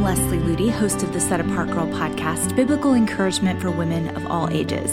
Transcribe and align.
I'm 0.00 0.06
Leslie 0.16 0.38
Ludy, 0.38 0.70
host 0.70 1.02
of 1.02 1.12
the 1.12 1.20
Set 1.20 1.42
Apart 1.42 1.68
Girl 1.72 1.86
podcast, 1.88 2.56
biblical 2.56 2.94
encouragement 2.94 3.60
for 3.60 3.70
women 3.70 4.16
of 4.16 4.26
all 4.28 4.48
ages. 4.48 4.90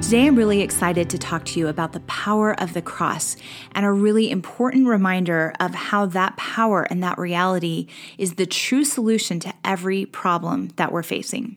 Today, 0.00 0.28
I'm 0.28 0.36
really 0.36 0.60
excited 0.60 1.10
to 1.10 1.18
talk 1.18 1.44
to 1.46 1.58
you 1.58 1.66
about 1.66 1.92
the 1.92 1.98
power 2.00 2.54
of 2.60 2.72
the 2.72 2.80
cross 2.80 3.36
and 3.72 3.84
a 3.84 3.90
really 3.90 4.30
important 4.30 4.86
reminder 4.86 5.54
of 5.58 5.74
how 5.74 6.06
that 6.06 6.36
power 6.36 6.84
and 6.84 7.02
that 7.02 7.18
reality 7.18 7.88
is 8.16 8.34
the 8.34 8.46
true 8.46 8.84
solution 8.84 9.40
to 9.40 9.52
every 9.64 10.06
problem 10.06 10.68
that 10.76 10.92
we're 10.92 11.02
facing. 11.02 11.56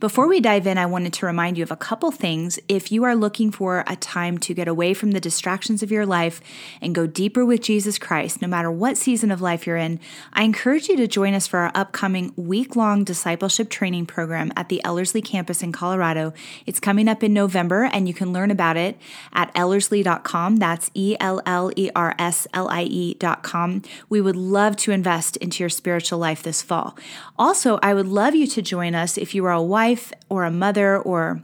Before 0.00 0.28
we 0.28 0.40
dive 0.40 0.66
in, 0.66 0.78
I 0.78 0.86
wanted 0.86 1.12
to 1.14 1.26
remind 1.26 1.58
you 1.58 1.62
of 1.62 1.70
a 1.70 1.76
couple 1.76 2.10
things. 2.10 2.58
If 2.68 2.92
you 2.92 3.04
are 3.04 3.14
looking 3.14 3.50
for 3.50 3.84
a 3.86 3.96
time 3.96 4.38
to 4.38 4.54
get 4.54 4.68
away 4.68 4.94
from 4.94 5.12
the 5.12 5.20
distractions 5.20 5.82
of 5.82 5.90
your 5.90 6.06
life 6.06 6.40
and 6.80 6.94
go 6.94 7.06
deeper 7.06 7.44
with 7.44 7.62
Jesus 7.62 7.98
Christ, 7.98 8.40
no 8.40 8.48
matter 8.48 8.70
what 8.70 8.96
season 8.96 9.30
of 9.30 9.40
life 9.40 9.66
you're 9.66 9.76
in, 9.76 10.00
I 10.32 10.42
encourage 10.42 10.88
you 10.88 10.96
to 10.96 11.06
join 11.06 11.34
us 11.34 11.46
for 11.46 11.60
our 11.60 11.72
upcoming 11.74 12.32
week 12.36 12.76
long 12.76 13.04
discipleship 13.04 13.70
training 13.70 14.06
program 14.06 14.52
at 14.56 14.68
the 14.68 14.82
Ellerslie 14.84 15.22
campus 15.22 15.62
in 15.62 15.72
Colorado. 15.72 16.32
It's 16.66 16.80
coming 16.80 17.08
up 17.08 17.22
in 17.22 17.32
November, 17.32 17.84
and 17.84 18.08
you 18.08 18.14
can 18.14 18.32
learn 18.32 18.50
about 18.50 18.76
it 18.76 18.98
at 19.32 19.52
ellerslie.com. 19.54 20.56
That's 20.56 20.90
E 20.94 21.16
L 21.20 21.40
L 21.46 21.70
E 21.76 21.90
R 21.94 22.14
S 22.18 22.46
L 22.54 22.68
I 22.68 22.82
E.com. 22.84 23.82
We 24.08 24.20
would 24.20 24.36
love 24.36 24.76
to 24.76 24.92
invest 24.92 25.36
into 25.38 25.62
your 25.62 25.70
spiritual 25.70 26.18
life 26.18 26.42
this 26.42 26.62
fall. 26.62 26.96
Also, 27.38 27.78
I 27.82 27.94
would 27.94 28.08
love 28.08 28.34
you 28.34 28.46
to 28.46 28.62
join 28.62 28.94
us 28.94 29.18
if 29.18 29.34
you 29.34 29.44
are 29.44 29.57
a 29.58 29.62
wife 29.62 30.12
or 30.28 30.44
a 30.44 30.50
mother 30.50 30.96
or 30.96 31.42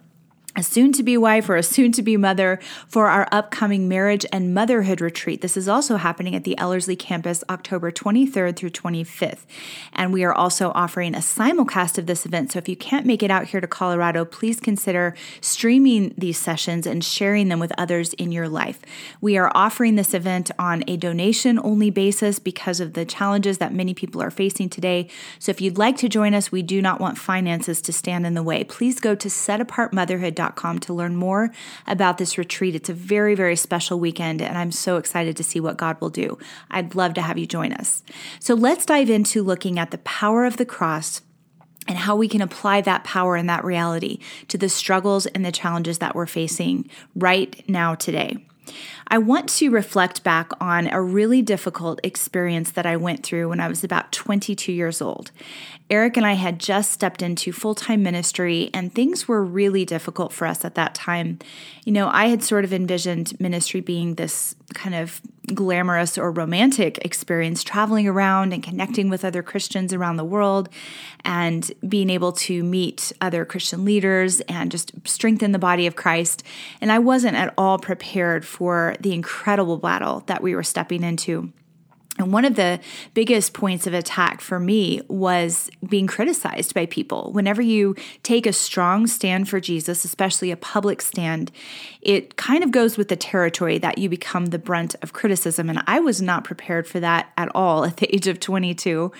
a 0.56 0.62
soon 0.62 0.92
to 0.92 1.02
be 1.02 1.16
wife 1.16 1.48
or 1.48 1.56
a 1.56 1.62
soon 1.62 1.90
to 1.92 2.02
be 2.02 2.16
mother 2.16 2.60
for 2.86 3.08
our 3.08 3.26
upcoming 3.32 3.88
marriage 3.88 4.24
and 4.32 4.54
motherhood 4.54 5.00
retreat. 5.00 5.40
This 5.40 5.56
is 5.56 5.68
also 5.68 5.96
happening 5.96 6.36
at 6.36 6.44
the 6.44 6.56
Ellerslie 6.58 6.94
campus 6.94 7.42
October 7.50 7.90
23rd 7.90 8.54
through 8.54 8.70
25th. 8.70 9.46
And 9.92 10.12
we 10.12 10.22
are 10.22 10.32
also 10.32 10.70
offering 10.74 11.14
a 11.14 11.18
simulcast 11.18 11.98
of 11.98 12.06
this 12.06 12.24
event. 12.24 12.52
So 12.52 12.58
if 12.58 12.68
you 12.68 12.76
can't 12.76 13.04
make 13.04 13.22
it 13.22 13.32
out 13.32 13.46
here 13.46 13.60
to 13.60 13.66
Colorado, 13.66 14.24
please 14.24 14.60
consider 14.60 15.16
streaming 15.40 16.14
these 16.16 16.38
sessions 16.38 16.86
and 16.86 17.02
sharing 17.02 17.48
them 17.48 17.58
with 17.58 17.72
others 17.76 18.12
in 18.14 18.30
your 18.30 18.48
life. 18.48 18.80
We 19.20 19.36
are 19.36 19.50
offering 19.54 19.96
this 19.96 20.14
event 20.14 20.52
on 20.56 20.84
a 20.86 20.96
donation 20.96 21.58
only 21.58 21.90
basis 21.90 22.38
because 22.38 22.78
of 22.78 22.92
the 22.92 23.04
challenges 23.04 23.58
that 23.58 23.74
many 23.74 23.92
people 23.92 24.22
are 24.22 24.30
facing 24.30 24.68
today. 24.68 25.08
So 25.40 25.50
if 25.50 25.60
you'd 25.60 25.78
like 25.78 25.96
to 25.98 26.08
join 26.08 26.32
us, 26.32 26.52
we 26.52 26.62
do 26.62 26.80
not 26.80 27.00
want 27.00 27.18
finances 27.18 27.82
to 27.82 27.92
stand 27.92 28.24
in 28.24 28.34
the 28.34 28.42
way. 28.42 28.62
Please 28.62 29.00
go 29.00 29.16
to 29.16 29.28
setapartmotherhood.com 29.28 30.43
to 30.52 30.94
learn 30.94 31.16
more 31.16 31.50
about 31.86 32.18
this 32.18 32.38
retreat. 32.38 32.74
It's 32.74 32.88
a 32.88 32.94
very, 32.94 33.34
very 33.34 33.56
special 33.56 33.98
weekend, 34.00 34.42
and 34.42 34.56
I'm 34.56 34.72
so 34.72 34.96
excited 34.96 35.36
to 35.36 35.44
see 35.44 35.60
what 35.60 35.76
God 35.76 36.00
will 36.00 36.10
do. 36.10 36.38
I'd 36.70 36.94
love 36.94 37.14
to 37.14 37.22
have 37.22 37.38
you 37.38 37.46
join 37.46 37.72
us. 37.72 38.02
So 38.40 38.54
let's 38.54 38.86
dive 38.86 39.10
into 39.10 39.42
looking 39.42 39.78
at 39.78 39.90
the 39.90 39.98
power 39.98 40.44
of 40.44 40.56
the 40.56 40.66
cross 40.66 41.22
and 41.86 41.98
how 41.98 42.16
we 42.16 42.28
can 42.28 42.40
apply 42.40 42.80
that 42.80 43.04
power 43.04 43.36
and 43.36 43.48
that 43.48 43.64
reality 43.64 44.18
to 44.48 44.58
the 44.58 44.68
struggles 44.68 45.26
and 45.26 45.44
the 45.44 45.52
challenges 45.52 45.98
that 45.98 46.14
we're 46.14 46.26
facing 46.26 46.88
right 47.14 47.62
now 47.68 47.94
today. 47.94 48.46
I 49.08 49.18
want 49.18 49.48
to 49.50 49.70
reflect 49.70 50.24
back 50.24 50.50
on 50.60 50.88
a 50.88 51.00
really 51.00 51.42
difficult 51.42 52.00
experience 52.02 52.70
that 52.72 52.86
I 52.86 52.96
went 52.96 53.24
through 53.24 53.48
when 53.48 53.60
I 53.60 53.68
was 53.68 53.84
about 53.84 54.12
22 54.12 54.72
years 54.72 55.02
old. 55.02 55.30
Eric 55.90 56.16
and 56.16 56.26
I 56.26 56.32
had 56.32 56.58
just 56.58 56.92
stepped 56.92 57.22
into 57.22 57.52
full 57.52 57.74
time 57.74 58.02
ministry, 58.02 58.70
and 58.72 58.94
things 58.94 59.28
were 59.28 59.44
really 59.44 59.84
difficult 59.84 60.32
for 60.32 60.46
us 60.46 60.64
at 60.64 60.74
that 60.76 60.94
time. 60.94 61.38
You 61.84 61.92
know, 61.92 62.08
I 62.08 62.26
had 62.26 62.42
sort 62.42 62.64
of 62.64 62.72
envisioned 62.72 63.38
ministry 63.38 63.80
being 63.80 64.14
this 64.14 64.56
kind 64.72 64.94
of 64.94 65.20
glamorous 65.52 66.16
or 66.16 66.30
romantic 66.30 66.98
experience, 67.04 67.62
traveling 67.62 68.08
around 68.08 68.52
and 68.52 68.62
connecting 68.62 69.08
with 69.08 69.24
other 69.24 69.42
Christians 69.42 69.92
around 69.92 70.16
the 70.16 70.24
world 70.24 70.68
and 71.24 71.70
being 71.86 72.10
able 72.10 72.32
to 72.32 72.62
meet 72.62 73.12
other 73.20 73.44
Christian 73.44 73.84
leaders 73.84 74.40
and 74.42 74.70
just 74.70 74.92
strengthen 75.04 75.52
the 75.52 75.58
body 75.58 75.86
of 75.86 75.96
Christ. 75.96 76.42
And 76.80 76.90
I 76.90 76.98
wasn't 76.98 77.36
at 77.36 77.52
all 77.58 77.78
prepared 77.78 78.46
for 78.46 78.96
the 79.00 79.12
incredible 79.12 79.76
battle 79.76 80.22
that 80.26 80.42
we 80.42 80.54
were 80.54 80.62
stepping 80.62 81.02
into. 81.02 81.52
And 82.18 82.32
one 82.32 82.44
of 82.44 82.54
the 82.54 82.78
biggest 83.12 83.54
points 83.54 83.88
of 83.88 83.94
attack 83.94 84.40
for 84.40 84.60
me 84.60 85.00
was 85.08 85.68
being 85.88 86.06
criticized 86.06 86.72
by 86.72 86.86
people. 86.86 87.32
Whenever 87.32 87.60
you 87.60 87.96
take 88.22 88.46
a 88.46 88.52
strong 88.52 89.08
stand 89.08 89.48
for 89.48 89.58
Jesus, 89.58 90.04
especially 90.04 90.52
a 90.52 90.56
public 90.56 91.02
stand, 91.02 91.50
it 92.00 92.36
kind 92.36 92.62
of 92.62 92.70
goes 92.70 92.96
with 92.96 93.08
the 93.08 93.16
territory 93.16 93.78
that 93.78 93.98
you 93.98 94.08
become 94.08 94.46
the 94.46 94.60
brunt 94.60 94.94
of 95.02 95.12
criticism. 95.12 95.68
And 95.68 95.82
I 95.88 95.98
was 95.98 96.22
not 96.22 96.44
prepared 96.44 96.86
for 96.86 97.00
that 97.00 97.32
at 97.36 97.48
all 97.52 97.84
at 97.84 97.96
the 97.96 98.14
age 98.14 98.28
of 98.28 98.38
22. 98.38 99.10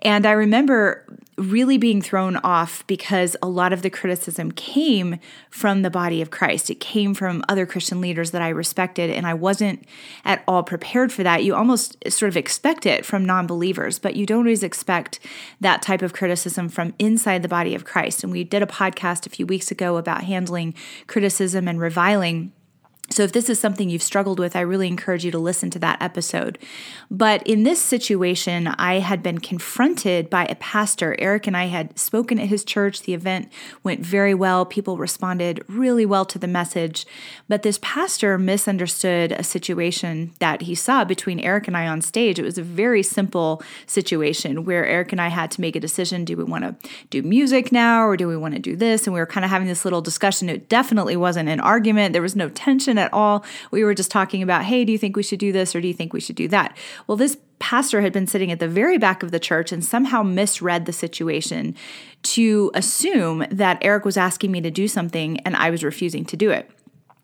And 0.00 0.24
I 0.24 0.32
remember 0.32 1.04
really 1.38 1.78
being 1.78 2.02
thrown 2.02 2.36
off 2.38 2.86
because 2.86 3.36
a 3.42 3.48
lot 3.48 3.72
of 3.72 3.82
the 3.82 3.90
criticism 3.90 4.52
came 4.52 5.18
from 5.50 5.82
the 5.82 5.90
body 5.90 6.20
of 6.20 6.30
Christ. 6.30 6.70
It 6.70 6.80
came 6.80 7.14
from 7.14 7.44
other 7.48 7.66
Christian 7.66 8.00
leaders 8.00 8.32
that 8.32 8.42
I 8.42 8.48
respected, 8.48 9.10
and 9.10 9.26
I 9.26 9.34
wasn't 9.34 9.84
at 10.24 10.42
all 10.46 10.62
prepared 10.62 11.12
for 11.12 11.22
that. 11.22 11.44
You 11.44 11.54
almost 11.54 11.96
sort 12.10 12.28
of 12.28 12.36
expect 12.36 12.86
it 12.86 13.06
from 13.06 13.24
non 13.24 13.46
believers, 13.46 13.98
but 13.98 14.16
you 14.16 14.26
don't 14.26 14.38
always 14.38 14.62
expect 14.62 15.20
that 15.60 15.82
type 15.82 16.02
of 16.02 16.12
criticism 16.12 16.68
from 16.68 16.94
inside 16.98 17.42
the 17.42 17.48
body 17.48 17.74
of 17.74 17.84
Christ. 17.84 18.22
And 18.22 18.32
we 18.32 18.44
did 18.44 18.62
a 18.62 18.66
podcast 18.66 19.26
a 19.26 19.30
few 19.30 19.46
weeks 19.46 19.70
ago 19.70 19.96
about 19.96 20.24
handling 20.24 20.74
criticism 21.06 21.68
and 21.68 21.80
reviling. 21.80 22.52
So, 23.10 23.22
if 23.22 23.32
this 23.32 23.48
is 23.48 23.58
something 23.58 23.88
you've 23.88 24.02
struggled 24.02 24.38
with, 24.38 24.54
I 24.54 24.60
really 24.60 24.86
encourage 24.86 25.24
you 25.24 25.30
to 25.30 25.38
listen 25.38 25.70
to 25.70 25.78
that 25.78 26.00
episode. 26.02 26.58
But 27.10 27.46
in 27.46 27.62
this 27.62 27.80
situation, 27.80 28.68
I 28.68 28.98
had 28.98 29.22
been 29.22 29.38
confronted 29.38 30.28
by 30.28 30.44
a 30.44 30.56
pastor. 30.56 31.16
Eric 31.18 31.46
and 31.46 31.56
I 31.56 31.66
had 31.66 31.98
spoken 31.98 32.38
at 32.38 32.48
his 32.48 32.64
church. 32.64 33.02
The 33.02 33.14
event 33.14 33.50
went 33.82 34.00
very 34.00 34.34
well. 34.34 34.66
People 34.66 34.98
responded 34.98 35.64
really 35.68 36.04
well 36.04 36.26
to 36.26 36.38
the 36.38 36.46
message. 36.46 37.06
But 37.48 37.62
this 37.62 37.78
pastor 37.80 38.36
misunderstood 38.36 39.32
a 39.32 39.42
situation 39.42 40.32
that 40.38 40.62
he 40.62 40.74
saw 40.74 41.04
between 41.04 41.40
Eric 41.40 41.66
and 41.66 41.76
I 41.76 41.86
on 41.86 42.02
stage. 42.02 42.38
It 42.38 42.44
was 42.44 42.58
a 42.58 42.62
very 42.62 43.02
simple 43.02 43.62
situation 43.86 44.66
where 44.66 44.84
Eric 44.84 45.12
and 45.12 45.20
I 45.20 45.28
had 45.28 45.50
to 45.52 45.62
make 45.62 45.76
a 45.76 45.80
decision 45.80 46.26
do 46.26 46.36
we 46.36 46.44
want 46.44 46.64
to 46.64 46.90
do 47.08 47.22
music 47.22 47.72
now 47.72 48.06
or 48.06 48.18
do 48.18 48.28
we 48.28 48.36
want 48.36 48.54
to 48.54 48.60
do 48.60 48.76
this? 48.76 49.06
And 49.06 49.14
we 49.14 49.20
were 49.20 49.26
kind 49.26 49.46
of 49.46 49.50
having 49.50 49.66
this 49.66 49.86
little 49.86 50.02
discussion. 50.02 50.50
It 50.50 50.68
definitely 50.68 51.16
wasn't 51.16 51.48
an 51.48 51.60
argument, 51.60 52.12
there 52.12 52.20
was 52.20 52.36
no 52.36 52.50
tension 52.50 52.97
at 52.98 53.12
all. 53.12 53.44
We 53.70 53.84
were 53.84 53.94
just 53.94 54.10
talking 54.10 54.42
about, 54.42 54.64
hey, 54.64 54.84
do 54.84 54.92
you 54.92 54.98
think 54.98 55.16
we 55.16 55.22
should 55.22 55.38
do 55.38 55.52
this 55.52 55.74
or 55.74 55.80
do 55.80 55.88
you 55.88 55.94
think 55.94 56.12
we 56.12 56.20
should 56.20 56.36
do 56.36 56.48
that? 56.48 56.76
Well, 57.06 57.16
this 57.16 57.38
pastor 57.58 58.00
had 58.00 58.12
been 58.12 58.26
sitting 58.26 58.52
at 58.52 58.60
the 58.60 58.68
very 58.68 58.98
back 58.98 59.22
of 59.22 59.30
the 59.30 59.40
church 59.40 59.72
and 59.72 59.84
somehow 59.84 60.22
misread 60.22 60.86
the 60.86 60.92
situation 60.92 61.74
to 62.22 62.70
assume 62.74 63.44
that 63.50 63.78
Eric 63.82 64.04
was 64.04 64.16
asking 64.16 64.52
me 64.52 64.60
to 64.60 64.70
do 64.70 64.86
something 64.88 65.40
and 65.40 65.56
I 65.56 65.70
was 65.70 65.82
refusing 65.82 66.24
to 66.26 66.36
do 66.36 66.50
it 66.50 66.70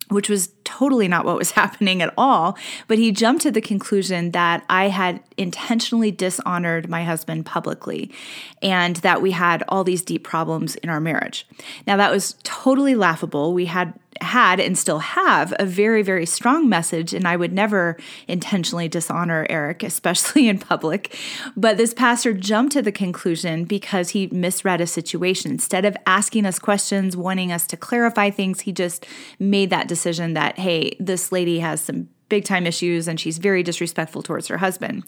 which 0.08 0.28
was 0.28 0.52
totally 0.64 1.08
not 1.08 1.24
what 1.24 1.36
was 1.36 1.50
happening 1.62 2.02
at 2.02 2.12
all. 2.16 2.56
But 2.88 2.98
he 2.98 3.12
jumped 3.12 3.42
to 3.42 3.50
the 3.50 3.60
conclusion 3.60 4.32
that 4.32 4.64
I 4.68 4.88
had 4.88 5.20
intentionally 5.36 6.10
dishonored 6.10 6.88
my 6.88 7.04
husband 7.04 7.46
publicly 7.46 8.12
and 8.62 8.96
that 8.96 9.22
we 9.22 9.30
had 9.32 9.64
all 9.68 9.84
these 9.84 10.02
deep 10.02 10.24
problems 10.24 10.76
in 10.76 10.88
our 10.88 11.00
marriage. 11.00 11.46
Now, 11.86 11.96
that 11.96 12.10
was 12.10 12.36
totally 12.42 12.94
laughable. 12.94 13.54
We 13.54 13.66
had 13.66 13.98
had 14.20 14.60
and 14.60 14.76
still 14.76 15.00
have 15.00 15.52
a 15.58 15.66
very, 15.66 16.02
very 16.02 16.26
strong 16.26 16.68
message, 16.68 17.12
and 17.12 17.26
I 17.26 17.36
would 17.36 17.52
never 17.52 17.96
intentionally 18.28 18.88
dishonor 18.88 19.46
Eric, 19.50 19.82
especially 19.94 20.48
in 20.48 20.58
public. 20.58 21.16
But 21.56 21.76
this 21.76 21.94
pastor 21.94 22.32
jumped 22.32 22.72
to 22.72 22.82
the 22.82 22.92
conclusion 22.92 23.64
because 23.64 24.10
he 24.10 24.28
misread 24.28 24.80
a 24.80 24.86
situation. 24.86 25.50
Instead 25.50 25.84
of 25.84 25.96
asking 26.06 26.46
us 26.46 26.58
questions, 26.58 27.16
wanting 27.16 27.52
us 27.52 27.66
to 27.68 27.76
clarify 27.76 28.30
things, 28.30 28.60
he 28.60 28.72
just 28.72 29.06
made 29.38 29.70
that 29.70 29.88
decision 29.88 30.34
that, 30.34 30.58
hey, 30.58 30.96
this 31.00 31.32
lady 31.32 31.60
has 31.60 31.80
some 31.80 32.08
big 32.28 32.44
time 32.44 32.66
issues 32.66 33.06
and 33.06 33.20
she's 33.20 33.38
very 33.38 33.62
disrespectful 33.62 34.22
towards 34.22 34.48
her 34.48 34.58
husband. 34.58 35.04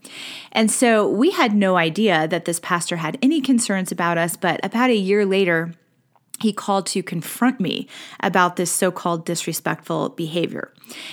And 0.52 0.70
so 0.70 1.08
we 1.08 1.30
had 1.30 1.54
no 1.54 1.76
idea 1.76 2.28
that 2.28 2.44
this 2.44 2.60
pastor 2.60 2.96
had 2.96 3.18
any 3.22 3.40
concerns 3.40 3.90
about 3.90 4.18
us, 4.18 4.36
but 4.36 4.64
about 4.64 4.90
a 4.90 4.96
year 4.96 5.24
later, 5.24 5.72
he 6.40 6.52
called 6.52 6.86
to 6.86 7.02
confront 7.02 7.60
me 7.60 7.88
about 8.20 8.56
this 8.56 8.70
so 8.70 8.90
called 8.90 9.24
disrespectful 9.24 10.10
behavior. 10.10 10.72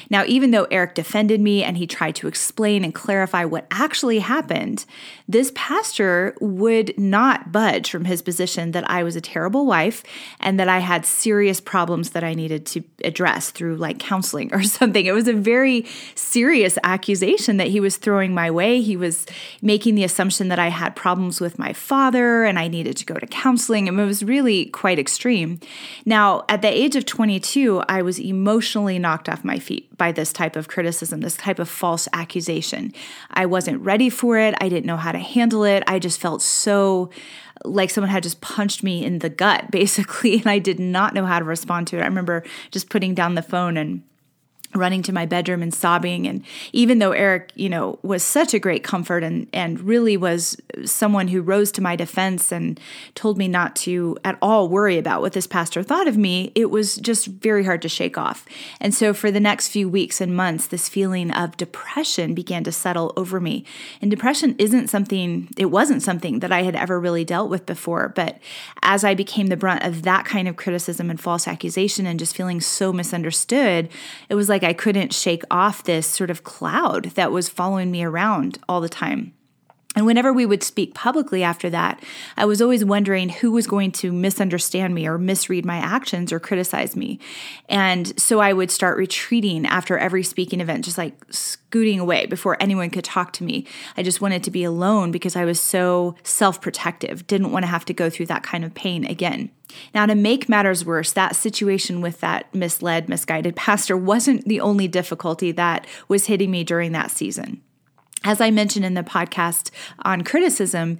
Now, 0.09 0.23
even 0.27 0.51
though 0.51 0.67
Eric 0.71 0.95
defended 0.95 1.41
me 1.41 1.63
and 1.63 1.77
he 1.77 1.87
tried 1.87 2.15
to 2.15 2.27
explain 2.27 2.83
and 2.83 2.93
clarify 2.93 3.45
what 3.45 3.67
actually 3.71 4.19
happened, 4.19 4.85
this 5.27 5.51
pastor 5.55 6.35
would 6.41 6.97
not 6.97 7.51
budge 7.51 7.89
from 7.89 8.05
his 8.05 8.21
position 8.21 8.71
that 8.71 8.89
I 8.89 9.03
was 9.03 9.15
a 9.15 9.21
terrible 9.21 9.65
wife 9.65 10.03
and 10.39 10.59
that 10.59 10.67
I 10.67 10.79
had 10.79 11.05
serious 11.05 11.61
problems 11.61 12.11
that 12.11 12.23
I 12.23 12.33
needed 12.33 12.65
to 12.67 12.83
address 13.03 13.49
through 13.49 13.77
like 13.77 13.99
counseling 13.99 14.53
or 14.53 14.63
something. 14.63 15.05
It 15.05 15.13
was 15.13 15.27
a 15.27 15.33
very 15.33 15.85
serious 16.15 16.77
accusation 16.83 17.57
that 17.57 17.67
he 17.67 17.79
was 17.79 17.97
throwing 17.97 18.33
my 18.33 18.51
way. 18.51 18.81
He 18.81 18.97
was 18.97 19.25
making 19.61 19.95
the 19.95 20.03
assumption 20.03 20.49
that 20.49 20.59
I 20.59 20.67
had 20.67 20.95
problems 20.95 21.39
with 21.39 21.57
my 21.57 21.73
father 21.73 22.43
and 22.43 22.59
I 22.59 22.67
needed 22.67 22.97
to 22.97 23.05
go 23.05 23.15
to 23.15 23.27
counseling. 23.27 23.87
And 23.87 23.99
it 23.99 24.05
was 24.05 24.23
really 24.23 24.65
quite 24.67 24.99
extreme. 24.99 25.59
Now, 26.05 26.43
at 26.49 26.61
the 26.61 26.67
age 26.67 26.95
of 26.95 27.05
22, 27.05 27.83
I 27.87 28.01
was 28.01 28.19
emotionally 28.19 28.99
knocked 28.99 29.29
off 29.29 29.43
my 29.43 29.59
feet 29.63 29.97
by 29.97 30.11
this 30.11 30.31
type 30.33 30.55
of 30.55 30.67
criticism, 30.67 31.21
this 31.21 31.37
type 31.37 31.59
of 31.59 31.69
false 31.69 32.07
accusation. 32.13 32.93
I 33.31 33.45
wasn't 33.45 33.81
ready 33.81 34.09
for 34.09 34.37
it. 34.37 34.53
I 34.59 34.69
didn't 34.69 34.85
know 34.85 34.97
how 34.97 35.11
to 35.11 35.19
handle 35.19 35.63
it. 35.63 35.83
I 35.87 35.99
just 35.99 36.19
felt 36.19 36.41
so 36.41 37.09
like 37.65 37.89
someone 37.89 38.09
had 38.09 38.23
just 38.23 38.41
punched 38.41 38.83
me 38.83 39.05
in 39.05 39.19
the 39.19 39.29
gut, 39.29 39.71
basically, 39.71 40.35
and 40.35 40.47
I 40.47 40.59
did 40.59 40.79
not 40.79 41.13
know 41.13 41.25
how 41.25 41.39
to 41.39 41.45
respond 41.45 41.87
to 41.87 41.97
it. 41.97 42.01
I 42.01 42.05
remember 42.05 42.43
just 42.71 42.89
putting 42.89 43.15
down 43.15 43.35
the 43.35 43.41
phone 43.41 43.77
and 43.77 44.03
running 44.75 45.03
to 45.03 45.13
my 45.13 45.25
bedroom 45.25 45.61
and 45.61 45.73
sobbing. 45.73 46.27
And 46.27 46.43
even 46.71 46.99
though 46.99 47.11
Eric 47.11 47.51
you 47.55 47.69
know 47.69 47.99
was 48.01 48.23
such 48.23 48.53
a 48.53 48.59
great 48.59 48.83
comfort 48.83 49.23
and 49.23 49.47
and 49.53 49.79
really 49.81 50.17
was 50.17 50.57
someone 50.85 51.27
who 51.27 51.41
rose 51.41 51.71
to 51.73 51.81
my 51.81 51.95
defense 51.95 52.51
and 52.51 52.79
told 53.15 53.37
me 53.37 53.47
not 53.47 53.75
to 53.75 54.17
at 54.23 54.37
all 54.41 54.67
worry 54.67 54.97
about 54.97 55.21
what 55.21 55.33
this 55.33 55.47
pastor 55.47 55.83
thought 55.83 56.07
of 56.07 56.17
me 56.17 56.51
it 56.55 56.69
was 56.69 56.95
just 56.97 57.27
very 57.27 57.63
hard 57.63 57.81
to 57.81 57.89
shake 57.89 58.17
off. 58.17 58.45
And 58.79 58.93
so 58.93 59.13
for 59.13 59.31
the 59.31 59.39
next 59.39 59.69
few 59.69 59.87
weeks 59.87 60.21
and 60.21 60.35
months 60.35 60.67
this 60.67 60.89
feeling 60.89 61.31
of 61.31 61.57
depression 61.57 62.33
began 62.33 62.63
to 62.63 62.71
settle 62.71 63.13
over 63.15 63.39
me. 63.39 63.65
And 64.01 64.09
depression 64.09 64.55
isn't 64.57 64.89
something 64.89 65.49
it 65.57 65.67
wasn't 65.67 66.01
something 66.01 66.39
that 66.39 66.51
I 66.51 66.63
had 66.63 66.75
ever 66.75 66.99
really 66.99 67.25
dealt 67.25 67.49
with 67.49 67.65
before. 67.65 68.09
But 68.15 68.39
as 68.81 69.03
I 69.03 69.13
became 69.13 69.47
the 69.47 69.57
brunt 69.57 69.83
of 69.83 70.03
that 70.03 70.25
kind 70.25 70.47
of 70.47 70.55
criticism 70.55 71.09
and 71.09 71.19
false 71.19 71.47
accusation 71.47 72.05
and 72.05 72.19
just 72.19 72.35
feeling 72.35 72.61
so 72.61 72.91
misunderstood 72.91 73.89
it 74.29 74.35
was 74.35 74.49
like 74.49 74.62
like 74.63 74.69
I 74.69 74.73
couldn't 74.73 75.13
shake 75.13 75.43
off 75.51 75.83
this 75.83 76.07
sort 76.07 76.29
of 76.29 76.43
cloud 76.43 77.05
that 77.15 77.31
was 77.31 77.49
following 77.49 77.91
me 77.91 78.03
around 78.03 78.59
all 78.69 78.79
the 78.79 78.89
time. 78.89 79.33
And 79.95 80.05
whenever 80.05 80.33
we 80.33 80.45
would 80.45 80.63
speak 80.63 80.95
publicly 80.95 81.43
after 81.43 81.69
that, 81.69 82.01
I 82.35 82.45
was 82.45 82.61
always 82.61 82.83
wondering 82.83 83.29
who 83.29 83.51
was 83.51 83.67
going 83.67 83.91
to 83.93 84.11
misunderstand 84.11 84.95
me 84.95 85.07
or 85.07 85.17
misread 85.17 85.65
my 85.65 85.77
actions 85.77 86.31
or 86.33 86.39
criticize 86.39 86.95
me. 86.95 87.19
And 87.69 88.19
so 88.19 88.39
I 88.39 88.53
would 88.53 88.71
start 88.71 88.97
retreating 88.97 89.65
after 89.67 89.97
every 89.97 90.23
speaking 90.23 90.61
event, 90.61 90.85
just 90.85 90.97
like 90.97 91.13
scooting 91.29 91.99
away 91.99 92.25
before 92.25 92.57
anyone 92.59 92.89
could 92.89 93.03
talk 93.03 93.33
to 93.33 93.43
me. 93.43 93.67
I 93.95 94.01
just 94.01 94.21
wanted 94.21 94.43
to 94.45 94.51
be 94.51 94.63
alone 94.63 95.11
because 95.11 95.35
I 95.35 95.45
was 95.45 95.59
so 95.59 96.15
self 96.23 96.59
protective, 96.59 97.27
didn't 97.27 97.51
want 97.51 97.63
to 97.63 97.69
have 97.69 97.85
to 97.85 97.93
go 97.93 98.09
through 98.09 98.27
that 98.27 98.43
kind 98.43 98.65
of 98.65 98.73
pain 98.73 99.05
again. 99.05 99.51
Now, 99.93 100.05
to 100.05 100.15
make 100.15 100.49
matters 100.49 100.85
worse, 100.85 101.13
that 101.13 101.35
situation 101.35 102.01
with 102.01 102.19
that 102.21 102.53
misled, 102.53 103.09
misguided 103.09 103.55
pastor 103.55 103.95
wasn't 103.95 104.47
the 104.47 104.59
only 104.59 104.87
difficulty 104.87 105.51
that 105.51 105.85
was 106.07 106.25
hitting 106.25 106.49
me 106.49 106.63
during 106.63 106.93
that 106.93 107.11
season. 107.11 107.61
As 108.23 108.39
I 108.39 108.51
mentioned 108.51 108.85
in 108.85 108.93
the 108.93 109.03
podcast 109.03 109.69
on 109.99 110.23
criticism, 110.23 110.99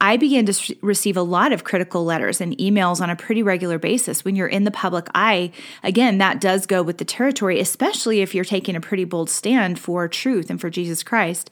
I 0.00 0.16
began 0.16 0.44
to 0.46 0.76
receive 0.82 1.16
a 1.16 1.22
lot 1.22 1.52
of 1.52 1.64
critical 1.64 2.04
letters 2.04 2.40
and 2.40 2.56
emails 2.58 3.00
on 3.00 3.10
a 3.10 3.16
pretty 3.16 3.42
regular 3.42 3.78
basis. 3.78 4.24
When 4.24 4.36
you're 4.36 4.48
in 4.48 4.64
the 4.64 4.70
public 4.70 5.08
eye, 5.14 5.52
again, 5.82 6.18
that 6.18 6.40
does 6.40 6.66
go 6.66 6.82
with 6.82 6.98
the 6.98 7.04
territory, 7.04 7.60
especially 7.60 8.20
if 8.20 8.34
you're 8.34 8.44
taking 8.44 8.76
a 8.76 8.80
pretty 8.80 9.04
bold 9.04 9.30
stand 9.30 9.78
for 9.78 10.06
truth 10.08 10.50
and 10.50 10.60
for 10.60 10.68
Jesus 10.68 11.02
Christ. 11.02 11.50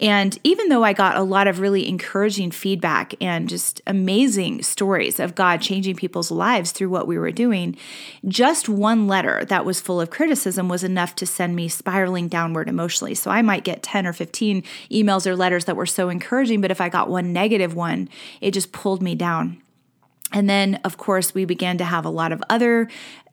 And 0.00 0.38
even 0.42 0.68
though 0.68 0.82
I 0.82 0.94
got 0.94 1.16
a 1.16 1.22
lot 1.22 1.46
of 1.46 1.60
really 1.60 1.86
encouraging 1.88 2.50
feedback 2.50 3.14
and 3.20 3.48
just 3.48 3.82
amazing 3.86 4.62
stories 4.62 5.20
of 5.20 5.34
God 5.34 5.60
changing 5.60 5.96
people's 5.96 6.30
lives 6.30 6.72
through 6.72 6.88
what 6.88 7.06
we 7.06 7.18
were 7.18 7.30
doing, 7.30 7.76
just 8.26 8.68
one 8.68 9.06
letter 9.06 9.44
that 9.44 9.64
was 9.64 9.80
full 9.80 10.00
of 10.00 10.10
criticism 10.10 10.68
was 10.68 10.82
enough 10.82 11.14
to 11.16 11.26
send 11.26 11.54
me 11.54 11.68
spiraling 11.68 12.28
downward 12.28 12.68
emotionally. 12.68 13.14
So 13.14 13.30
I 13.30 13.42
might 13.42 13.64
get 13.64 13.82
10 13.82 14.06
or 14.06 14.12
15 14.12 14.62
emails 14.90 15.26
or 15.26 15.36
letters 15.36 15.66
that 15.66 15.76
were 15.76 15.86
so 15.86 16.08
encouraging, 16.08 16.60
but 16.60 16.70
if 16.70 16.80
I 16.80 16.88
got 16.88 17.08
one 17.08 17.32
negative 17.32 17.74
one, 17.74 17.81
one, 17.82 18.08
it 18.40 18.52
just 18.52 18.72
pulled 18.72 19.02
me 19.02 19.14
down. 19.14 19.60
And 20.32 20.48
then, 20.48 20.80
of 20.84 20.96
course, 20.96 21.34
we 21.34 21.44
began 21.44 21.76
to 21.78 21.84
have 21.84 22.04
a 22.04 22.10
lot 22.10 22.32
of 22.32 22.42
other 22.48 22.88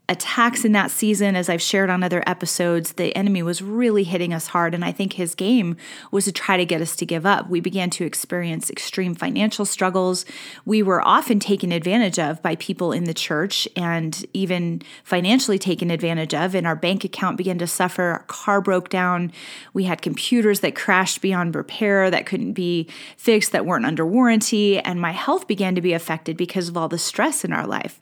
attacks 0.09 0.65
in 0.65 0.71
that 0.73 0.91
season, 0.91 1.35
as 1.35 1.49
I've 1.49 1.61
shared 1.61 1.89
on 1.89 2.03
other 2.03 2.23
episodes, 2.25 2.93
the 2.93 3.15
enemy 3.15 3.43
was 3.43 3.61
really 3.61 4.03
hitting 4.03 4.33
us 4.33 4.47
hard. 4.47 4.73
And 4.73 4.83
I 4.83 4.91
think 4.91 5.13
his 5.13 5.35
game 5.35 5.77
was 6.11 6.25
to 6.25 6.31
try 6.31 6.57
to 6.57 6.65
get 6.65 6.81
us 6.81 6.95
to 6.97 7.05
give 7.05 7.25
up. 7.25 7.49
We 7.49 7.59
began 7.59 7.89
to 7.91 8.05
experience 8.05 8.69
extreme 8.69 9.13
financial 9.13 9.65
struggles. 9.65 10.25
We 10.65 10.81
were 10.81 11.07
often 11.07 11.39
taken 11.39 11.71
advantage 11.71 12.17
of 12.17 12.41
by 12.41 12.55
people 12.55 12.91
in 12.91 13.03
the 13.03 13.13
church 13.13 13.67
and 13.75 14.25
even 14.33 14.81
financially 15.03 15.59
taken 15.59 15.91
advantage 15.91 16.33
of. 16.33 16.55
And 16.55 16.65
our 16.65 16.75
bank 16.75 17.03
account 17.03 17.37
began 17.37 17.59
to 17.59 17.67
suffer. 17.67 18.03
Our 18.03 18.23
car 18.23 18.61
broke 18.61 18.89
down. 18.89 19.31
We 19.73 19.83
had 19.83 20.01
computers 20.01 20.61
that 20.61 20.75
crashed 20.75 21.21
beyond 21.21 21.55
repair 21.55 22.09
that 22.09 22.25
couldn't 22.25 22.53
be 22.53 22.89
fixed, 23.15 23.51
that 23.51 23.65
weren't 23.65 23.85
under 23.85 24.05
warranty. 24.05 24.79
And 24.79 24.99
my 24.99 25.11
health 25.11 25.47
began 25.47 25.75
to 25.75 25.81
be 25.81 25.93
affected 25.93 26.35
because 26.35 26.67
of 26.67 26.75
all 26.75 26.89
the 26.89 26.97
stress 26.97 27.45
in 27.45 27.53
our 27.53 27.67
life. 27.67 27.99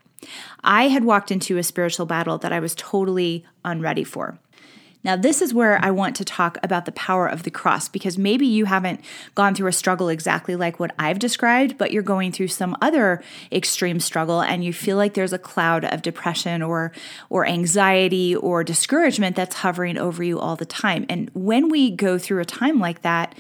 I 0.64 0.88
had 0.88 1.04
walked 1.04 1.31
into 1.31 1.58
a 1.58 1.64
spiritual 1.64 2.06
battle 2.06 2.38
that 2.40 2.54
I 2.54 2.60
was 2.60 2.75
totally 2.75 3.46
unready 3.64 4.04
for. 4.04 4.40
Now, 5.04 5.16
this 5.16 5.42
is 5.42 5.54
where 5.54 5.80
I 5.81 5.92
want 5.92 6.18
to 6.18 6.25
talk 6.25 6.58
about 6.62 6.86
the 6.86 6.92
power 6.92 7.28
of 7.28 7.44
the 7.44 7.50
cross 7.50 7.88
because 7.88 8.18
maybe 8.18 8.46
you 8.46 8.66
haven't 8.66 9.00
gone 9.36 9.56
through 9.56 9.69
a 9.69 9.72
struggle 9.72 10.10
exactly 10.10 10.58
like 10.58 10.81
what 10.81 10.94
I've 11.00 11.18
described, 11.19 11.78
but 11.78 11.94
you're 11.94 12.04
going 12.04 12.34
through 12.34 12.50
some 12.50 12.75
other 12.81 13.24
extreme 13.50 14.02
struggle 14.02 14.42
and 14.42 14.66
you 14.66 14.74
feel 14.74 14.98
like 14.98 15.14
there's 15.14 15.31
a 15.31 15.40
cloud 15.40 15.86
of 15.86 16.02
depression 16.02 16.62
or 16.62 16.92
or 17.30 17.46
anxiety 17.46 18.36
or 18.36 18.66
discouragement 18.66 19.38
that's 19.38 19.56
hovering 19.56 19.98
over 19.98 20.24
you 20.24 20.40
all 20.40 20.58
the 20.58 20.66
time. 20.66 21.06
And 21.08 21.31
when 21.34 21.69
we 21.69 21.92
go 21.92 22.18
through 22.18 22.42
a 22.42 22.46
time 22.46 22.80
like 22.80 23.04
that, 23.04 23.38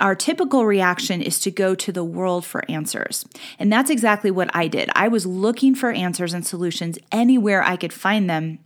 our 0.00 0.14
typical 0.14 0.66
reaction 0.66 1.22
is 1.22 1.38
to 1.40 1.50
go 1.50 1.74
to 1.74 1.92
the 1.92 2.04
world 2.04 2.44
for 2.44 2.68
answers. 2.68 3.24
And 3.58 3.72
that's 3.72 3.90
exactly 3.90 4.30
what 4.30 4.50
I 4.54 4.68
did. 4.68 4.90
I 4.94 5.08
was 5.08 5.24
looking 5.24 5.74
for 5.74 5.90
answers 5.90 6.34
and 6.34 6.46
solutions 6.46 6.98
anywhere 7.12 7.62
I 7.62 7.76
could 7.76 7.92
find 7.92 8.28
them 8.28 8.58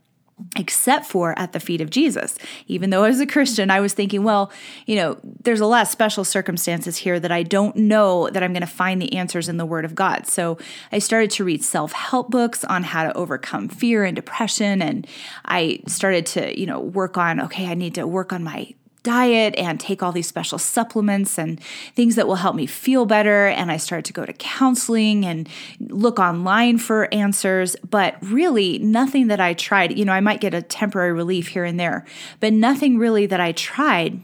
except 0.57 1.07
for 1.07 1.37
at 1.39 1.53
the 1.53 1.61
feet 1.61 1.81
of 1.81 1.91
Jesus. 1.91 2.37
Even 2.67 2.91
though 2.91 3.05
I 3.05 3.09
was 3.09 3.21
a 3.21 3.27
Christian, 3.27 3.71
I 3.71 3.81
was 3.81 3.93
thinking, 3.93 4.23
well, 4.23 4.53
you 4.87 4.97
know, 4.97 5.19
there's 5.23 5.61
a 5.61 5.67
lot 5.67 5.83
of 5.83 5.89
special 5.89 6.25
circumstances 6.25 6.99
here 6.99 7.19
that 7.19 7.33
I 7.33 7.43
don't 7.43 7.75
know 7.77 8.29
that 8.31 8.43
I'm 8.43 8.53
going 8.53 8.61
to 8.61 8.67
find 8.67 9.03
the 9.03 9.15
answers 9.15 9.49
in 9.49 9.57
the 9.57 9.67
Word 9.67 9.85
of 9.85 9.95
God. 9.95 10.27
So 10.27 10.59
I 10.93 11.01
started 11.01 11.31
to 11.33 11.45
read 11.45 11.65
self 11.65 11.93
help 11.93 12.31
books 12.31 12.65
on 12.65 12.85
how 12.85 13.05
to 13.05 13.17
overcome 13.17 13.69
fear 13.69 14.05
and 14.05 14.15
depression. 14.15 14.81
And 14.81 15.07
I 15.45 15.81
started 15.87 16.27
to, 16.27 16.59
you 16.59 16.67
know, 16.67 16.81
work 16.81 17.19
on, 17.19 17.41
okay, 17.41 17.67
I 17.67 17.75
need 17.75 17.97
to 17.97 18.07
work 18.07 18.33
on 18.33 18.45
my 18.45 18.75
diet 19.03 19.55
and 19.57 19.79
take 19.79 20.03
all 20.03 20.13
these 20.13 20.27
special 20.27 20.59
supplements 20.59 21.39
and 21.39 21.61
things 21.95 22.15
that 22.17 22.27
will 22.27 22.37
help 22.37 22.57
me 22.57 22.67
feel 22.67 23.07
better. 23.07 23.47
And 23.47 23.71
I 23.71 23.77
started 23.77 24.05
to 24.07 24.13
go 24.13 24.25
to 24.25 24.33
counseling 24.33 25.25
and 25.25 25.49
look 25.81 26.19
online 26.19 26.79
for 26.79 27.13
answers. 27.13 27.77
But 27.89 28.17
really, 28.23 28.79
nothing 28.79 29.29
that 29.29 29.41
I 29.41 29.55
tried, 29.55 29.97
you 29.97 30.05
know, 30.05 30.13
I 30.13 30.21
might 30.21 30.41
get 30.41 30.55
a 30.55 30.63
temporary 30.63 31.13
relief 31.13 31.49
here 31.49 31.65
and 31.65 31.79
there, 31.79 32.05
but 32.41 32.53
nothing 32.53 32.99
really 32.99 33.27
that 33.27 33.41
I 33.41 33.53
tried 33.53 34.23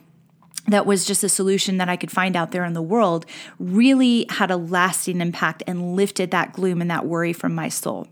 that 0.67 0.87
was 0.87 1.05
just 1.05 1.23
a 1.23 1.29
solution 1.29 1.77
that 1.77 1.89
I 1.89 1.97
could 1.97 2.11
find 2.11 2.37
out 2.37 2.53
there 2.53 2.65
in 2.65 2.73
the 2.73 2.83
world 2.83 3.27
really 3.59 4.27
had 4.31 4.51
a 4.51 4.57
lasting 4.57 5.21
impact 5.21 5.63
and 5.67 5.95
lifted 5.95 6.31
that 6.31 6.55
gloom 6.55 6.81
and 6.81 6.91
that 6.91 7.05
worry 7.05 7.33
from 7.33 7.55
my 7.55 7.69
soul. 7.69 8.09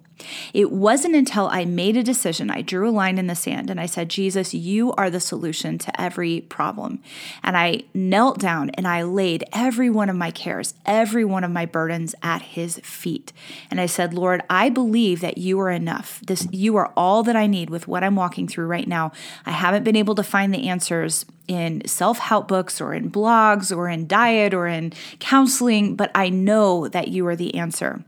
It 0.53 0.71
wasn't 0.71 1.15
until 1.15 1.49
I 1.49 1.65
made 1.65 1.97
a 1.97 2.03
decision, 2.03 2.51
I 2.51 2.63
drew 2.63 2.89
a 2.89 2.91
line 2.91 3.19
in 3.19 3.27
the 3.27 3.35
sand 3.35 3.71
and 3.71 3.81
I 3.81 3.87
said, 3.87 4.09
Jesus, 4.09 4.55
you 4.55 4.93
are 4.93 5.11
the 5.11 5.21
solution 5.21 5.79
to 5.79 6.01
every 6.01 6.43
problem. 6.43 7.01
And 7.43 7.57
I 7.57 7.83
knelt 7.95 8.39
down 8.39 8.71
and 8.71 8.87
I 8.87 9.03
laid 9.03 9.45
every 9.53 9.91
one 9.91 10.09
of 10.09 10.17
my 10.17 10.31
cares, 10.31 10.75
every 10.87 11.25
one 11.25 11.45
of 11.45 11.51
my 11.51 11.67
burdens 11.67 12.15
at 12.23 12.43
his 12.43 12.79
feet. 12.81 13.33
And 13.71 13.81
I 13.81 13.87
said, 13.87 14.15
Lord, 14.15 14.43
I 14.49 14.69
believe 14.69 15.21
that 15.21 15.39
you 15.39 15.59
are 15.61 15.71
enough. 15.71 16.21
This 16.21 16.47
you 16.53 16.77
are 16.77 16.93
all 16.97 17.23
that 17.23 17.37
I 17.37 17.47
need 17.47 17.71
with 17.71 17.89
what 17.89 18.05
I'm 18.05 18.17
walking 18.17 18.49
through 18.49 18.67
right 18.67 18.89
now. 18.89 19.13
I 19.47 19.51
haven't 19.51 19.85
been 19.85 19.97
able 19.97 20.15
to 20.17 20.23
find 20.23 20.53
the 20.53 20.69
answers 20.69 21.27
in 21.49 21.87
self 21.87 22.19
help 22.19 22.49
books 22.49 22.81
or 22.81 22.95
in 22.95 23.11
blogs 23.11 23.77
or 23.77 23.89
in 23.89 24.07
diet 24.07 24.55
or 24.55 24.67
in 24.67 24.93
counseling, 25.19 25.97
but 25.97 26.11
I 26.15 26.29
know 26.29 26.89
that 26.89 27.09
you 27.09 27.27
are 27.27 27.37
the 27.37 27.55
answer 27.55 28.05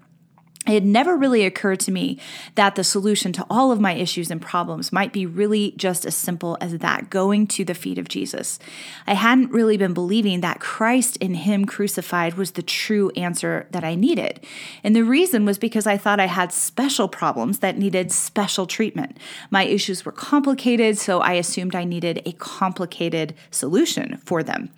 it 0.66 0.72
had 0.72 0.84
never 0.84 1.16
really 1.16 1.44
occurred 1.44 1.80
to 1.80 1.92
me 1.92 2.18
that 2.54 2.74
the 2.74 2.84
solution 2.84 3.32
to 3.34 3.46
all 3.50 3.70
of 3.70 3.80
my 3.80 3.92
issues 3.94 4.30
and 4.30 4.40
problems 4.40 4.92
might 4.92 5.12
be 5.12 5.26
really 5.26 5.72
just 5.76 6.06
as 6.06 6.14
simple 6.14 6.56
as 6.60 6.78
that 6.78 7.10
going 7.10 7.46
to 7.48 7.64
the 7.64 7.74
feet 7.74 7.98
of 7.98 8.08
Jesus. 8.08 8.58
I 9.06 9.12
hadn't 9.12 9.50
really 9.50 9.76
been 9.76 9.92
believing 9.92 10.40
that 10.40 10.60
Christ 10.60 11.18
in 11.18 11.34
Him 11.34 11.66
crucified 11.66 12.34
was 12.34 12.52
the 12.52 12.62
true 12.62 13.10
answer 13.10 13.66
that 13.72 13.84
I 13.84 13.94
needed. 13.94 14.40
And 14.82 14.96
the 14.96 15.04
reason 15.04 15.44
was 15.44 15.58
because 15.58 15.86
I 15.86 15.98
thought 15.98 16.18
I 16.18 16.26
had 16.26 16.52
special 16.52 17.08
problems 17.08 17.58
that 17.58 17.76
needed 17.76 18.10
special 18.10 18.66
treatment. 18.66 19.18
My 19.50 19.64
issues 19.64 20.04
were 20.04 20.12
complicated, 20.12 20.96
so 20.96 21.20
I 21.20 21.34
assumed 21.34 21.74
I 21.74 21.84
needed 21.84 22.22
a 22.24 22.32
complicated 22.32 23.34
solution 23.50 24.16
for 24.24 24.42
them. 24.42 24.70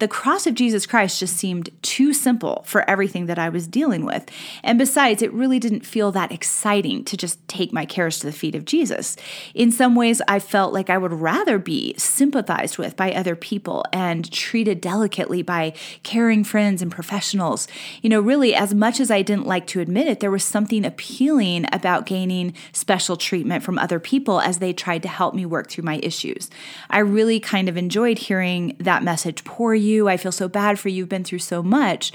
The 0.00 0.08
cross 0.08 0.46
of 0.46 0.54
Jesus 0.54 0.86
Christ 0.86 1.20
just 1.20 1.36
seemed 1.36 1.70
too 1.82 2.12
simple 2.12 2.64
for 2.66 2.88
everything 2.90 3.26
that 3.26 3.38
I 3.38 3.48
was 3.48 3.68
dealing 3.68 4.04
with. 4.04 4.28
And 4.64 4.78
besides, 4.78 5.22
it 5.22 5.27
really 5.32 5.58
didn't 5.58 5.86
feel 5.86 6.12
that 6.12 6.30
exciting 6.30 7.04
to 7.04 7.16
just 7.16 7.46
take 7.48 7.72
my 7.72 7.86
cares 7.86 8.18
to 8.18 8.26
the 8.26 8.32
feet 8.32 8.54
of 8.54 8.66
Jesus. 8.66 9.16
In 9.54 9.72
some 9.72 9.94
ways, 9.94 10.20
I 10.28 10.38
felt 10.38 10.74
like 10.74 10.90
I 10.90 10.98
would 10.98 11.12
rather 11.12 11.58
be 11.58 11.94
sympathized 11.96 12.76
with 12.76 12.94
by 12.94 13.12
other 13.12 13.34
people 13.34 13.84
and 13.92 14.30
treated 14.30 14.80
delicately 14.80 15.42
by 15.42 15.72
caring 16.02 16.44
friends 16.44 16.82
and 16.82 16.92
professionals. 16.92 17.68
You 18.02 18.10
know, 18.10 18.20
really, 18.20 18.54
as 18.54 18.74
much 18.74 19.00
as 19.00 19.10
I 19.10 19.22
didn't 19.22 19.46
like 19.46 19.66
to 19.68 19.80
admit 19.80 20.08
it, 20.08 20.20
there 20.20 20.30
was 20.30 20.44
something 20.44 20.84
appealing 20.84 21.64
about 21.72 22.04
gaining 22.06 22.54
special 22.72 23.16
treatment 23.16 23.64
from 23.64 23.78
other 23.78 23.98
people 23.98 24.40
as 24.40 24.58
they 24.58 24.72
tried 24.72 25.02
to 25.04 25.08
help 25.08 25.34
me 25.34 25.46
work 25.46 25.70
through 25.70 25.84
my 25.84 26.00
issues. 26.02 26.50
I 26.90 26.98
really 26.98 27.40
kind 27.40 27.68
of 27.68 27.76
enjoyed 27.76 28.18
hearing 28.18 28.76
that 28.78 29.02
message 29.02 29.44
poor 29.44 29.74
you. 29.74 30.08
I 30.08 30.18
feel 30.18 30.32
so 30.32 30.48
bad 30.48 30.78
for 30.78 30.90
you. 30.90 30.98
You've 30.98 31.08
been 31.08 31.22
through 31.22 31.38
so 31.38 31.62
much. 31.62 32.10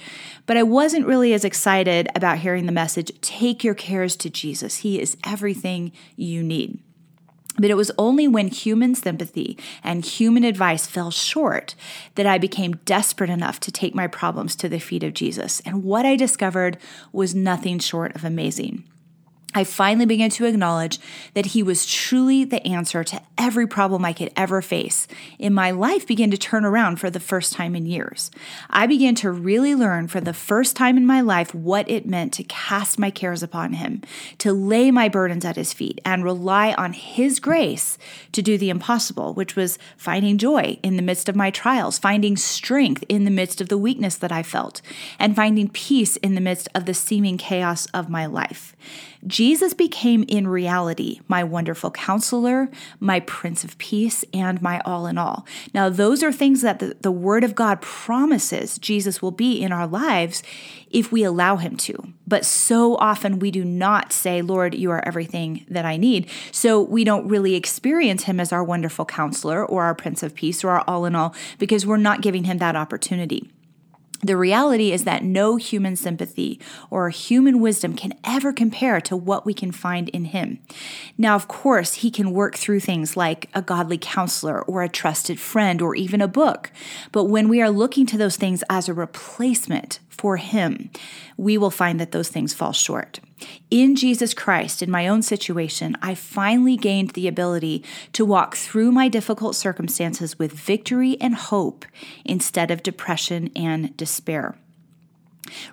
But 0.45 0.57
I 0.57 0.63
wasn't 0.63 1.07
really 1.07 1.33
as 1.33 1.45
excited 1.45 2.09
about 2.15 2.39
hearing 2.39 2.65
the 2.65 2.71
message 2.71 3.11
take 3.21 3.63
your 3.63 3.73
cares 3.73 4.15
to 4.17 4.29
Jesus. 4.29 4.77
He 4.77 5.01
is 5.01 5.17
everything 5.25 5.91
you 6.15 6.43
need. 6.43 6.79
But 7.57 7.69
it 7.69 7.77
was 7.77 7.91
only 7.97 8.27
when 8.27 8.47
human 8.47 8.95
sympathy 8.95 9.57
and 9.83 10.03
human 10.03 10.43
advice 10.43 10.87
fell 10.87 11.11
short 11.11 11.75
that 12.15 12.25
I 12.25 12.39
became 12.39 12.77
desperate 12.77 13.29
enough 13.29 13.59
to 13.61 13.71
take 13.71 13.93
my 13.93 14.07
problems 14.07 14.55
to 14.57 14.69
the 14.69 14.79
feet 14.79 15.03
of 15.03 15.13
Jesus. 15.13 15.59
And 15.61 15.83
what 15.83 16.05
I 16.05 16.15
discovered 16.15 16.79
was 17.11 17.35
nothing 17.35 17.77
short 17.77 18.15
of 18.15 18.25
amazing. 18.25 18.85
I 19.55 19.63
finally 19.63 20.05
began 20.05 20.29
to 20.31 20.45
acknowledge 20.45 20.99
that 21.33 21.47
he 21.47 21.61
was 21.61 21.85
truly 21.85 22.43
the 22.43 22.65
answer 22.65 23.03
to 23.03 23.21
every 23.37 23.67
problem 23.67 24.03
I 24.03 24.13
could 24.13 24.31
ever 24.35 24.61
face. 24.61 25.07
And 25.39 25.53
my 25.53 25.71
life 25.71 26.07
began 26.07 26.31
to 26.31 26.37
turn 26.37 26.65
around 26.65 26.99
for 26.99 27.09
the 27.09 27.19
first 27.19 27.53
time 27.53 27.75
in 27.75 27.85
years. 27.85 28.31
I 28.69 28.87
began 28.87 29.15
to 29.15 29.31
really 29.31 29.75
learn 29.75 30.07
for 30.07 30.21
the 30.21 30.33
first 30.33 30.75
time 30.75 30.97
in 30.97 31.05
my 31.05 31.21
life 31.21 31.53
what 31.53 31.89
it 31.89 32.07
meant 32.07 32.33
to 32.33 32.43
cast 32.43 32.97
my 32.97 33.11
cares 33.11 33.43
upon 33.43 33.73
him, 33.73 34.01
to 34.39 34.53
lay 34.53 34.91
my 34.91 35.09
burdens 35.09 35.45
at 35.45 35.55
his 35.55 35.73
feet, 35.73 36.01
and 36.03 36.23
rely 36.23 36.73
on 36.73 36.93
his 36.93 37.39
grace 37.39 37.97
to 38.31 38.41
do 38.41 38.57
the 38.57 38.69
impossible, 38.69 39.33
which 39.33 39.55
was 39.55 39.77
finding 39.97 40.37
joy 40.37 40.79
in 40.81 40.95
the 40.95 41.01
midst 41.01 41.29
of 41.29 41.35
my 41.35 41.51
trials, 41.51 41.99
finding 41.99 42.37
strength 42.37 43.03
in 43.07 43.25
the 43.25 43.31
midst 43.31 43.61
of 43.61 43.69
the 43.69 43.77
weakness 43.77 44.15
that 44.15 44.31
I 44.31 44.41
felt, 44.41 44.81
and 45.19 45.35
finding 45.35 45.69
peace 45.69 46.15
in 46.17 46.35
the 46.35 46.41
midst 46.41 46.69
of 46.73 46.85
the 46.85 46.93
seeming 46.93 47.37
chaos 47.37 47.85
of 47.87 48.09
my 48.09 48.25
life. 48.25 48.75
Became 49.93 50.23
in 50.27 50.47
reality 50.47 51.19
my 51.27 51.43
wonderful 51.43 51.91
counselor, 51.91 52.69
my 52.99 53.19
prince 53.19 53.63
of 53.63 53.77
peace, 53.77 54.23
and 54.33 54.61
my 54.61 54.79
all 54.85 55.05
in 55.05 55.17
all. 55.17 55.45
Now, 55.73 55.89
those 55.89 56.23
are 56.23 56.31
things 56.31 56.61
that 56.61 56.79
the, 56.79 56.95
the 57.01 57.11
word 57.11 57.43
of 57.43 57.55
God 57.55 57.81
promises 57.81 58.77
Jesus 58.77 59.21
will 59.21 59.31
be 59.31 59.61
in 59.61 59.71
our 59.71 59.85
lives 59.85 60.43
if 60.89 61.11
we 61.11 61.23
allow 61.23 61.57
him 61.57 61.75
to. 61.77 62.13
But 62.27 62.45
so 62.45 62.95
often 62.95 63.39
we 63.39 63.51
do 63.51 63.65
not 63.65 64.13
say, 64.13 64.41
Lord, 64.41 64.73
you 64.75 64.91
are 64.91 65.05
everything 65.05 65.65
that 65.69 65.85
I 65.85 65.97
need. 65.97 66.29
So 66.51 66.81
we 66.81 67.03
don't 67.03 67.27
really 67.27 67.55
experience 67.55 68.23
him 68.23 68.39
as 68.39 68.53
our 68.53 68.63
wonderful 68.63 69.05
counselor 69.05 69.65
or 69.65 69.83
our 69.83 69.95
prince 69.95 70.23
of 70.23 70.35
peace 70.35 70.63
or 70.63 70.69
our 70.69 70.83
all 70.87 71.05
in 71.05 71.15
all 71.15 71.35
because 71.59 71.85
we're 71.85 71.97
not 71.97 72.21
giving 72.21 72.45
him 72.45 72.59
that 72.59 72.75
opportunity. 72.75 73.49
The 74.23 74.37
reality 74.37 74.93
is 74.93 75.03
that 75.03 75.23
no 75.23 75.57
human 75.57 75.97
sympathy 75.97 76.59
or 76.89 77.09
human 77.09 77.59
wisdom 77.59 77.93
can 77.93 78.13
ever 78.23 78.53
compare 78.53 79.01
to 79.01 79.17
what 79.17 79.45
we 79.45 79.53
can 79.53 79.73
find 79.73 80.07
in 80.09 80.25
Him. 80.25 80.59
Now, 81.17 81.35
of 81.35 81.49
course, 81.49 81.95
He 81.95 82.09
can 82.09 82.31
work 82.31 82.55
through 82.55 82.79
things 82.79 83.17
like 83.17 83.49
a 83.53 83.61
godly 83.61 83.97
counselor 83.97 84.61
or 84.61 84.81
a 84.81 84.89
trusted 84.89 85.39
friend 85.39 85.81
or 85.81 85.93
even 85.93 86.21
a 86.21 86.27
book. 86.27 86.71
But 87.11 87.25
when 87.25 87.49
we 87.49 87.61
are 87.61 87.69
looking 87.69 88.05
to 88.07 88.17
those 88.17 88.37
things 88.37 88.63
as 88.69 88.87
a 88.87 88.93
replacement 88.93 89.99
for 90.07 90.37
Him, 90.37 90.89
we 91.35 91.57
will 91.57 91.71
find 91.71 91.99
that 91.99 92.13
those 92.13 92.29
things 92.29 92.53
fall 92.53 92.71
short. 92.71 93.19
In 93.69 93.95
Jesus 93.95 94.33
Christ, 94.33 94.81
in 94.81 94.91
my 94.91 95.07
own 95.07 95.21
situation, 95.21 95.95
I 96.01 96.15
finally 96.15 96.77
gained 96.77 97.11
the 97.11 97.27
ability 97.27 97.83
to 98.13 98.25
walk 98.25 98.55
through 98.55 98.91
my 98.91 99.07
difficult 99.07 99.55
circumstances 99.55 100.37
with 100.37 100.53
victory 100.53 101.17
and 101.19 101.35
hope 101.35 101.85
instead 102.25 102.71
of 102.71 102.83
depression 102.83 103.51
and 103.55 103.95
despair. 103.97 104.55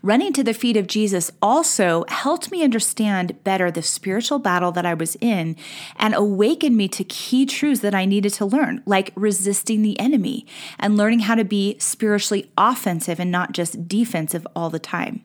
Running 0.02 0.32
to 0.32 0.44
the 0.44 0.54
feet 0.54 0.76
of 0.76 0.86
Jesus 0.86 1.30
also 1.40 2.04
helped 2.08 2.50
me 2.50 2.62
understand 2.62 3.42
better 3.44 3.70
the 3.70 3.82
spiritual 3.82 4.38
battle 4.38 4.72
that 4.72 4.86
I 4.86 4.94
was 4.94 5.16
in 5.20 5.56
and 5.96 6.14
awakened 6.14 6.76
me 6.76 6.88
to 6.88 7.04
key 7.04 7.46
truths 7.46 7.80
that 7.80 7.94
I 7.94 8.04
needed 8.04 8.32
to 8.34 8.46
learn, 8.46 8.82
like 8.86 9.12
resisting 9.14 9.82
the 9.82 9.98
enemy 9.98 10.46
and 10.78 10.96
learning 10.96 11.20
how 11.20 11.34
to 11.34 11.44
be 11.44 11.76
spiritually 11.78 12.50
offensive 12.56 13.20
and 13.20 13.30
not 13.30 13.52
just 13.52 13.88
defensive 13.88 14.46
all 14.54 14.70
the 14.70 14.78
time. 14.78 15.22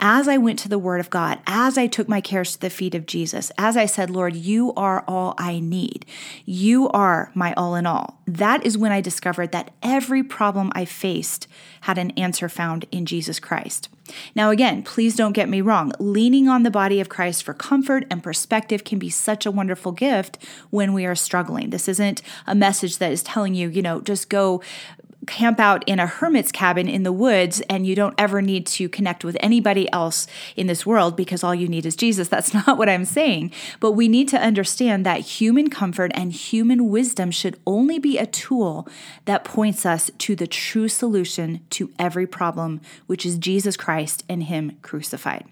As 0.00 0.28
I 0.28 0.38
went 0.38 0.58
to 0.60 0.68
the 0.68 0.78
Word 0.78 1.00
of 1.00 1.10
God, 1.10 1.38
as 1.46 1.78
I 1.78 1.86
took 1.86 2.08
my 2.08 2.20
cares 2.20 2.52
to 2.52 2.60
the 2.60 2.70
feet 2.70 2.94
of 2.94 3.06
Jesus, 3.06 3.52
as 3.58 3.76
I 3.76 3.86
said, 3.86 4.10
Lord, 4.10 4.34
you 4.34 4.72
are 4.74 5.04
all 5.06 5.34
I 5.38 5.60
need, 5.60 6.06
you 6.44 6.88
are 6.90 7.30
my 7.34 7.52
all 7.54 7.74
in 7.74 7.86
all, 7.86 8.20
that 8.26 8.64
is 8.64 8.78
when 8.78 8.92
I 8.92 9.00
discovered 9.00 9.52
that 9.52 9.72
every 9.82 10.22
problem 10.22 10.72
I 10.74 10.84
faced 10.84 11.46
had 11.82 11.98
an 11.98 12.10
answer 12.12 12.48
found 12.48 12.86
in 12.90 13.06
Jesus 13.06 13.38
Christ. 13.40 13.88
Now, 14.34 14.50
again, 14.50 14.82
please 14.82 15.16
don't 15.16 15.32
get 15.32 15.48
me 15.48 15.60
wrong. 15.60 15.92
Leaning 15.98 16.48
on 16.48 16.62
the 16.62 16.70
body 16.70 17.00
of 17.00 17.08
Christ 17.08 17.42
for 17.42 17.54
comfort 17.54 18.04
and 18.10 18.22
perspective 18.22 18.84
can 18.84 18.98
be 18.98 19.10
such 19.10 19.46
a 19.46 19.50
wonderful 19.50 19.92
gift 19.92 20.38
when 20.70 20.92
we 20.92 21.06
are 21.06 21.14
struggling. 21.14 21.70
This 21.70 21.88
isn't 21.88 22.22
a 22.46 22.54
message 22.54 22.98
that 22.98 23.12
is 23.12 23.22
telling 23.22 23.54
you, 23.54 23.68
you 23.68 23.82
know, 23.82 24.00
just 24.00 24.28
go 24.28 24.62
camp 25.26 25.60
out 25.60 25.86
in 25.86 26.00
a 26.00 26.06
hermit's 26.06 26.50
cabin 26.50 26.88
in 26.88 27.02
the 27.02 27.12
woods 27.12 27.60
and 27.62 27.86
you 27.86 27.94
don't 27.94 28.14
ever 28.18 28.42
need 28.42 28.66
to 28.66 28.88
connect 28.88 29.24
with 29.24 29.36
anybody 29.40 29.90
else 29.92 30.26
in 30.56 30.66
this 30.66 30.84
world 30.84 31.16
because 31.16 31.44
all 31.44 31.54
you 31.54 31.68
need 31.68 31.86
is 31.86 31.96
Jesus. 31.96 32.28
That's 32.32 32.54
not 32.54 32.78
what 32.78 32.88
I'm 32.88 33.04
saying. 33.04 33.52
But 33.80 33.92
we 33.92 34.08
need 34.08 34.28
to 34.28 34.38
understand 34.38 35.06
that 35.06 35.20
human 35.20 35.70
comfort 35.70 36.10
and 36.14 36.32
human 36.32 36.88
wisdom 36.88 37.30
should 37.30 37.58
only 37.66 37.98
be 37.98 38.18
a 38.18 38.26
tool 38.26 38.88
that 39.24 39.44
points 39.44 39.86
us 39.86 40.10
to 40.18 40.34
the 40.34 40.46
true 40.46 40.88
solution 40.88 41.60
to 41.70 41.90
every 41.98 42.26
problem, 42.26 42.80
which 43.06 43.24
is 43.24 43.38
Jesus 43.38 43.76
Christ 43.76 44.24
and 44.28 44.44
Him 44.44 44.78
crucified. 44.82 45.46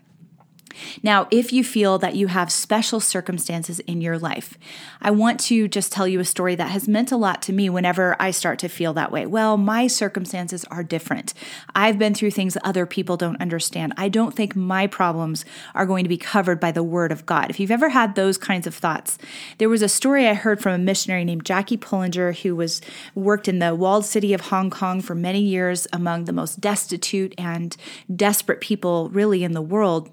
Now, 1.02 1.28
if 1.30 1.52
you 1.52 1.64
feel 1.64 1.98
that 1.98 2.14
you 2.14 2.28
have 2.28 2.50
special 2.52 3.00
circumstances 3.00 3.80
in 3.80 4.00
your 4.00 4.18
life, 4.18 4.58
I 5.00 5.10
want 5.10 5.40
to 5.40 5.68
just 5.68 5.92
tell 5.92 6.06
you 6.06 6.20
a 6.20 6.24
story 6.24 6.54
that 6.54 6.70
has 6.70 6.88
meant 6.88 7.12
a 7.12 7.16
lot 7.16 7.42
to 7.42 7.52
me 7.52 7.70
whenever 7.70 8.16
I 8.20 8.30
start 8.30 8.58
to 8.60 8.68
feel 8.68 8.92
that 8.94 9.12
way. 9.12 9.26
Well, 9.26 9.56
my 9.56 9.86
circumstances 9.86 10.64
are 10.66 10.82
different. 10.82 11.34
I've 11.74 11.98
been 11.98 12.14
through 12.14 12.32
things 12.32 12.54
that 12.54 12.66
other 12.66 12.86
people 12.86 13.16
don't 13.16 13.40
understand. 13.40 13.94
I 13.96 14.08
don't 14.08 14.34
think 14.34 14.54
my 14.54 14.86
problems 14.86 15.44
are 15.74 15.86
going 15.86 16.04
to 16.04 16.08
be 16.08 16.16
covered 16.16 16.60
by 16.60 16.72
the 16.72 16.82
word 16.82 17.12
of 17.12 17.26
God. 17.26 17.50
If 17.50 17.60
you've 17.60 17.70
ever 17.70 17.90
had 17.90 18.14
those 18.14 18.38
kinds 18.38 18.66
of 18.66 18.74
thoughts, 18.74 19.18
there 19.58 19.68
was 19.68 19.82
a 19.82 19.88
story 19.88 20.28
I 20.28 20.34
heard 20.34 20.60
from 20.60 20.72
a 20.72 20.78
missionary 20.78 21.24
named 21.24 21.44
Jackie 21.44 21.76
Pullinger 21.76 22.32
who 22.32 22.56
was 22.56 22.80
worked 23.14 23.48
in 23.48 23.58
the 23.58 23.74
walled 23.74 24.04
city 24.04 24.32
of 24.34 24.42
Hong 24.42 24.70
Kong 24.70 25.00
for 25.00 25.14
many 25.14 25.40
years 25.40 25.86
among 25.92 26.24
the 26.24 26.32
most 26.32 26.60
destitute 26.60 27.34
and 27.38 27.76
desperate 28.14 28.60
people 28.60 29.08
really 29.10 29.44
in 29.44 29.52
the 29.52 29.62
world. 29.62 30.10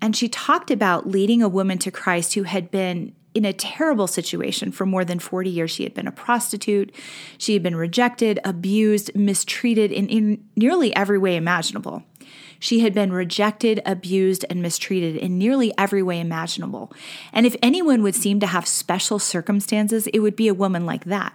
And 0.00 0.16
she 0.16 0.28
talked 0.28 0.70
about 0.70 1.08
leading 1.08 1.42
a 1.42 1.48
woman 1.48 1.78
to 1.78 1.90
Christ 1.90 2.34
who 2.34 2.44
had 2.44 2.70
been 2.70 3.14
in 3.34 3.44
a 3.44 3.52
terrible 3.52 4.06
situation 4.06 4.72
for 4.72 4.86
more 4.86 5.04
than 5.04 5.18
40 5.18 5.50
years. 5.50 5.70
She 5.70 5.84
had 5.84 5.94
been 5.94 6.08
a 6.08 6.12
prostitute. 6.12 6.94
She 7.36 7.52
had 7.52 7.62
been 7.62 7.76
rejected, 7.76 8.40
abused, 8.44 9.14
mistreated 9.14 9.92
in, 9.92 10.08
in 10.08 10.44
nearly 10.56 10.94
every 10.96 11.18
way 11.18 11.36
imaginable. 11.36 12.02
She 12.58 12.80
had 12.80 12.92
been 12.92 13.12
rejected, 13.12 13.80
abused, 13.86 14.44
and 14.50 14.60
mistreated 14.60 15.16
in 15.16 15.38
nearly 15.38 15.72
every 15.78 16.02
way 16.02 16.20
imaginable. 16.20 16.92
And 17.32 17.46
if 17.46 17.56
anyone 17.62 18.02
would 18.02 18.14
seem 18.14 18.40
to 18.40 18.46
have 18.46 18.66
special 18.66 19.18
circumstances, 19.18 20.06
it 20.08 20.20
would 20.20 20.36
be 20.36 20.48
a 20.48 20.54
woman 20.54 20.84
like 20.84 21.04
that. 21.04 21.34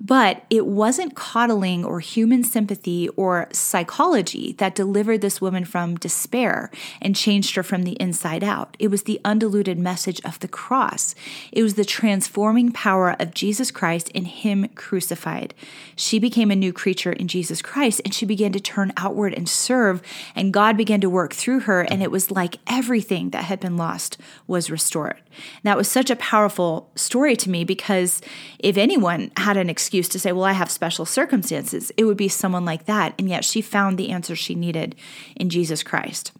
But 0.00 0.44
it 0.48 0.66
wasn't 0.66 1.14
coddling 1.14 1.84
or 1.84 2.00
human 2.00 2.44
sympathy 2.44 3.08
or 3.10 3.48
psychology 3.52 4.52
that 4.54 4.74
delivered 4.74 5.20
this 5.20 5.40
woman 5.40 5.64
from 5.64 5.96
despair 5.96 6.70
and 7.02 7.14
changed 7.14 7.56
her 7.56 7.62
from 7.62 7.82
the 7.82 8.00
inside 8.00 8.42
out. 8.42 8.76
It 8.78 8.88
was 8.88 9.02
the 9.02 9.20
undiluted 9.24 9.78
message 9.78 10.20
of 10.24 10.38
the 10.40 10.48
cross. 10.48 11.14
It 11.52 11.62
was 11.62 11.74
the 11.74 11.84
transforming 11.84 12.72
power 12.72 13.16
of 13.18 13.34
Jesus 13.34 13.70
Christ 13.70 14.10
and 14.14 14.26
Him 14.26 14.68
crucified. 14.74 15.54
She 15.96 16.18
became 16.18 16.50
a 16.50 16.56
new 16.56 16.72
creature 16.72 17.12
in 17.12 17.28
Jesus 17.28 17.62
Christ 17.62 18.00
and 18.04 18.14
she 18.14 18.26
began 18.26 18.52
to 18.52 18.60
turn 18.60 18.92
outward 18.96 19.34
and 19.34 19.48
serve, 19.48 20.02
and 20.34 20.52
God 20.52 20.76
began 20.76 21.00
to 21.00 21.10
work 21.10 21.34
through 21.34 21.60
her. 21.60 21.82
And 21.82 22.02
it 22.02 22.10
was 22.10 22.30
like 22.30 22.56
everything 22.66 23.30
that 23.30 23.44
had 23.44 23.60
been 23.60 23.76
lost 23.76 24.18
was 24.46 24.70
restored. 24.70 25.20
That 25.62 25.76
was 25.76 25.90
such 25.90 26.10
a 26.10 26.16
powerful 26.16 26.90
story 26.94 27.36
to 27.36 27.50
me 27.50 27.64
because 27.64 28.20
if 28.58 28.76
anyone 28.76 29.30
had 29.36 29.56
an 29.56 29.70
excuse 29.70 30.08
to 30.10 30.18
say, 30.18 30.32
Well, 30.32 30.44
I 30.44 30.52
have 30.52 30.70
special 30.70 31.04
circumstances, 31.04 31.92
it 31.96 32.04
would 32.04 32.16
be 32.16 32.28
someone 32.28 32.64
like 32.64 32.86
that. 32.86 33.14
And 33.18 33.28
yet 33.28 33.44
she 33.44 33.60
found 33.60 33.98
the 33.98 34.10
answer 34.10 34.36
she 34.36 34.54
needed 34.54 34.94
in 35.36 35.50
Jesus 35.50 35.82
Christ. 35.82 36.32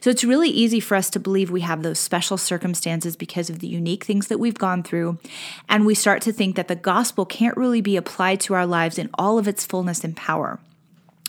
So 0.00 0.10
it's 0.10 0.24
really 0.24 0.48
easy 0.48 0.80
for 0.80 0.96
us 0.96 1.10
to 1.10 1.20
believe 1.20 1.50
we 1.50 1.60
have 1.62 1.82
those 1.82 1.98
special 1.98 2.36
circumstances 2.36 3.16
because 3.16 3.50
of 3.50 3.60
the 3.60 3.66
unique 3.66 4.04
things 4.04 4.28
that 4.28 4.40
we've 4.40 4.58
gone 4.58 4.82
through. 4.82 5.18
And 5.68 5.86
we 5.86 5.94
start 5.94 6.22
to 6.22 6.32
think 6.32 6.56
that 6.56 6.68
the 6.68 6.74
gospel 6.74 7.24
can't 7.24 7.56
really 7.56 7.80
be 7.80 7.96
applied 7.96 8.40
to 8.40 8.54
our 8.54 8.66
lives 8.66 8.98
in 8.98 9.10
all 9.14 9.38
of 9.38 9.48
its 9.48 9.64
fullness 9.64 10.04
and 10.04 10.16
power. 10.16 10.58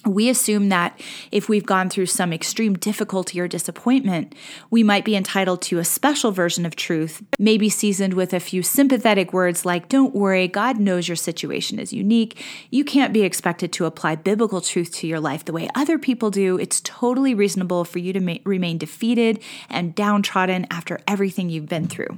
We 0.06 0.30
assume 0.30 0.70
that 0.70 1.00
if 1.32 1.50
we've 1.50 1.66
gone 1.66 1.90
through 1.90 2.06
some 2.06 2.32
extreme 2.32 2.76
difficulty 2.76 3.40
or 3.40 3.48
disappointment, 3.48 4.34
we 4.70 4.84
might 4.84 5.04
be 5.04 5.16
entitled 5.16 5.62
to 5.64 5.80
a 5.80 5.86
special 5.86 6.32
version 6.32 6.66
of 6.66 6.76
truth, 6.76 7.22
maybe 7.38 7.70
seasoned 7.70 8.14
with 8.14 8.34
a 8.34 8.40
few 8.40 8.64
sympathetic 8.64 9.34
words 9.34 9.66
like, 9.66 9.90
Don't 9.90 10.16
worry, 10.16 10.48
God 10.48 10.80
knows 10.80 11.08
your 11.08 11.16
situation 11.16 11.80
is 11.80 11.92
unique. 11.92 12.42
You 12.70 12.86
can't 12.86 13.14
be 13.14 13.24
expected 13.24 13.74
to 13.74 13.86
apply 13.86 14.16
biblical 14.16 14.62
truth 14.62 14.92
to 14.96 15.08
your 15.08 15.20
life 15.20 15.44
the 15.44 15.54
way 15.54 15.68
other 15.76 15.98
people 15.98 16.32
do. 16.32 16.58
It's 16.58 16.82
totally 16.82 17.34
reasonable 17.34 17.84
for 17.84 18.00
you 18.00 18.14
to 18.14 18.20
ma- 18.20 18.38
remain 18.46 18.78
defeated 18.78 19.42
and 19.70 19.96
downtrodden 19.96 20.66
after 20.72 21.00
everything 21.08 21.50
you've 21.50 21.70
been 21.70 21.88
through. 21.88 22.18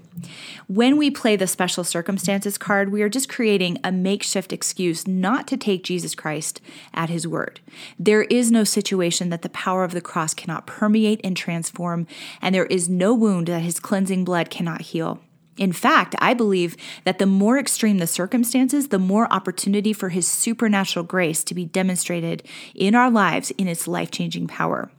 When 0.68 0.98
we 0.98 1.10
play 1.10 1.36
the 1.36 1.48
special 1.48 1.84
circumstances 1.84 2.58
card, 2.58 2.92
we 2.92 3.02
are 3.02 3.10
just 3.10 3.30
creating 3.30 3.80
a 3.84 3.92
makeshift 3.92 4.54
excuse 4.54 5.08
not 5.08 5.48
to 5.48 5.58
take 5.58 5.84
Jesus 5.84 6.16
Christ 6.16 6.62
at 6.94 7.10
his 7.10 7.28
word. 7.28 7.60
There 8.00 8.24
is 8.24 8.52
no 8.52 8.64
situation 8.64 9.30
that 9.30 9.42
the 9.42 9.50
power 9.50 9.84
of 9.84 9.92
the 9.92 10.02
cross 10.02 10.34
cannot 10.34 10.68
permeate 10.68 11.22
and 11.24 11.36
transform, 11.36 12.08
and 12.42 12.54
there 12.54 12.66
is 12.66 12.90
no 12.90 13.14
wound 13.14 13.48
that 13.48 13.62
his 13.62 13.80
cleansing 13.80 14.26
blood 14.26 14.50
cannot 14.50 14.82
heal. 14.82 15.20
In 15.58 15.74
fact, 15.74 16.16
I 16.20 16.34
believe 16.34 16.78
that 17.04 17.20
the 17.20 17.26
more 17.26 17.60
extreme 17.60 17.98
the 17.98 18.08
circumstances, 18.08 18.88
the 18.88 18.98
more 18.98 19.32
opportunity 19.32 19.94
for 19.94 20.10
his 20.10 20.28
supernatural 20.28 21.06
grace 21.06 21.44
to 21.44 21.54
be 21.54 21.66
demonstrated 21.66 22.44
in 22.74 22.96
our 22.96 23.12
lives 23.12 23.52
in 23.52 23.68
its 23.68 23.88
life 23.88 24.12
changing 24.12 24.48
power. 24.48 24.90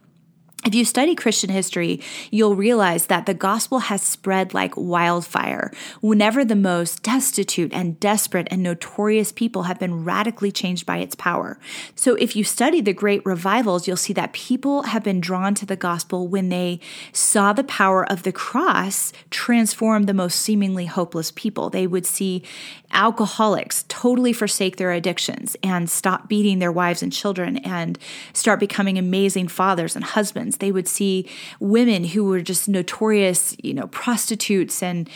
If 0.64 0.76
you 0.76 0.85
study 0.85 1.16
Christian 1.16 1.50
history, 1.50 2.00
you'll 2.31 2.54
realize 2.54 3.07
that 3.07 3.26
the 3.26 3.35
gospel 3.35 3.81
has 3.81 4.00
spread 4.00 4.54
like 4.54 4.76
wildfire 4.76 5.73
whenever 6.00 6.45
the 6.45 6.54
most 6.54 7.02
destitute 7.02 7.73
and 7.73 7.99
desperate 7.99 8.47
and 8.49 8.62
notorious 8.62 9.33
people 9.33 9.64
have 9.64 9.81
been 9.81 10.04
radically 10.04 10.52
changed 10.52 10.87
by 10.87 10.99
its 10.99 11.16
power. 11.16 11.59
So, 11.97 12.14
if 12.14 12.37
you 12.37 12.45
study 12.45 12.81
the 12.81 12.92
great 12.92 13.26
revivals, 13.26 13.88
you'll 13.88 13.97
see 13.97 14.12
that 14.12 14.33
people 14.33 14.85
have 14.85 15.02
been 15.02 15.21
drawn 15.21 15.57
to 15.57 15.66
the 15.66 15.75
gospel 15.75 16.28
when 16.28 16.49
they 16.49 16.78
saw 17.12 17.52
the 17.52 17.64
power 17.64 18.09
of 18.09 18.23
the 18.23 18.33
cross 18.33 19.12
transform 19.31 20.04
the 20.04 20.14
most 20.14 20.38
seemingly 20.38 20.87
hopeless 20.87 21.33
people. 21.33 21.71
They 21.71 21.88
would 21.88 22.07
see 22.07 22.45
alcoholics 22.92 23.85
totally 23.88 24.33
forsake 24.33 24.76
their 24.76 24.92
addictions 24.92 25.57
and 25.62 25.90
stop 25.90 26.28
beating 26.28 26.61
their 26.61 26.71
wives 26.71 27.02
and 27.02 27.12
children 27.12 27.57
and 27.59 27.99
start 28.33 28.61
becoming 28.61 28.97
amazing 28.97 29.49
fathers 29.49 29.97
and 29.97 30.04
husbands 30.04 30.52
they 30.59 30.73
would 30.73 30.89
see 30.89 31.29
women 31.61 32.05
who 32.05 32.25
were 32.25 32.41
just 32.41 32.69
notorious, 32.69 33.57
you 33.63 33.75
know, 33.75 33.87
prostitutes 33.89 34.83
and 34.83 35.09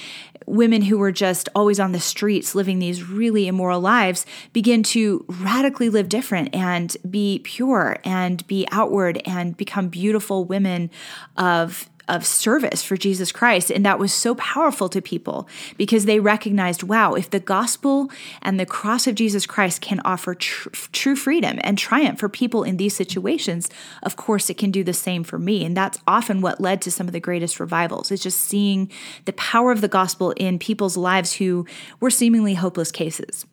women 0.46 0.82
who 0.82 0.96
were 0.96 1.12
just 1.12 1.48
always 1.54 1.80
on 1.80 1.92
the 1.92 2.00
streets 2.00 2.54
living 2.54 2.78
these 2.78 3.02
really 3.02 3.48
immoral 3.48 3.80
lives 3.80 4.24
begin 4.52 4.82
to 4.82 5.24
radically 5.28 5.88
live 5.88 6.08
different 6.08 6.54
and 6.54 6.96
be 7.08 7.40
pure 7.40 7.96
and 8.04 8.46
be 8.46 8.66
outward 8.70 9.20
and 9.26 9.56
become 9.56 9.88
beautiful 9.88 10.44
women 10.44 10.90
of 11.36 11.88
of 12.08 12.24
service 12.24 12.82
for 12.82 12.96
Jesus 12.96 13.32
Christ. 13.32 13.70
And 13.70 13.84
that 13.84 13.98
was 13.98 14.12
so 14.12 14.34
powerful 14.36 14.88
to 14.88 15.02
people 15.02 15.48
because 15.76 16.04
they 16.04 16.20
recognized 16.20 16.82
wow, 16.82 17.14
if 17.14 17.30
the 17.30 17.40
gospel 17.40 18.10
and 18.42 18.58
the 18.58 18.66
cross 18.66 19.06
of 19.06 19.14
Jesus 19.14 19.46
Christ 19.46 19.80
can 19.80 20.00
offer 20.04 20.34
tr- 20.34 20.68
true 20.92 21.16
freedom 21.16 21.58
and 21.62 21.76
triumph 21.76 22.18
for 22.20 22.28
people 22.28 22.62
in 22.62 22.76
these 22.76 22.94
situations, 22.94 23.68
of 24.02 24.16
course 24.16 24.48
it 24.50 24.58
can 24.58 24.70
do 24.70 24.84
the 24.84 24.92
same 24.92 25.24
for 25.24 25.38
me. 25.38 25.64
And 25.64 25.76
that's 25.76 25.98
often 26.06 26.40
what 26.40 26.60
led 26.60 26.80
to 26.82 26.90
some 26.90 27.06
of 27.06 27.12
the 27.12 27.20
greatest 27.20 27.58
revivals, 27.60 28.10
is 28.10 28.22
just 28.22 28.40
seeing 28.40 28.90
the 29.24 29.32
power 29.32 29.72
of 29.72 29.80
the 29.80 29.88
gospel 29.88 30.32
in 30.32 30.58
people's 30.58 30.96
lives 30.96 31.34
who 31.34 31.66
were 32.00 32.10
seemingly 32.10 32.54
hopeless 32.54 32.92
cases 32.92 33.46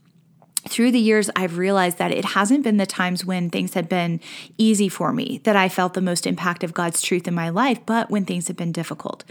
through 0.67 0.91
the 0.91 0.99
years, 0.99 1.29
I've 1.35 1.57
realized 1.57 1.97
that 1.97 2.11
it 2.11 2.25
hasn't 2.25 2.63
been 2.63 2.77
the 2.77 2.85
times 2.85 3.25
when 3.25 3.49
things 3.49 3.73
had 3.73 3.89
been 3.89 4.19
easy 4.57 4.87
for 4.87 5.11
me 5.11 5.41
that 5.43 5.55
I 5.55 5.67
felt 5.69 5.93
the 5.93 6.01
most 6.01 6.25
impact 6.25 6.63
of 6.63 6.73
God's 6.73 7.01
truth 7.01 7.27
in 7.27 7.33
my 7.33 7.49
life, 7.49 7.79
but 7.85 8.09
when 8.09 8.25
things 8.25 8.47
have 8.47 8.57
been 8.57 8.71
difficult. 8.71 9.23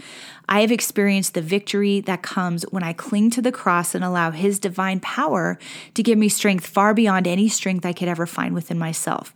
I 0.47 0.61
have 0.61 0.71
experienced 0.71 1.33
the 1.33 1.41
victory 1.41 2.01
that 2.01 2.21
comes 2.21 2.63
when 2.69 2.83
I 2.83 2.93
cling 2.93 3.31
to 3.31 3.41
the 3.41 3.51
cross 3.51 3.95
and 3.95 4.03
allow 4.03 4.31
His 4.31 4.59
divine 4.59 4.99
power 4.99 5.57
to 5.95 6.03
give 6.03 6.17
me 6.17 6.29
strength 6.29 6.67
far 6.67 6.93
beyond 6.93 7.27
any 7.27 7.49
strength 7.49 7.85
I 7.85 7.93
could 7.93 8.07
ever 8.07 8.25
find 8.25 8.53
within 8.53 8.77
myself. 8.77 9.33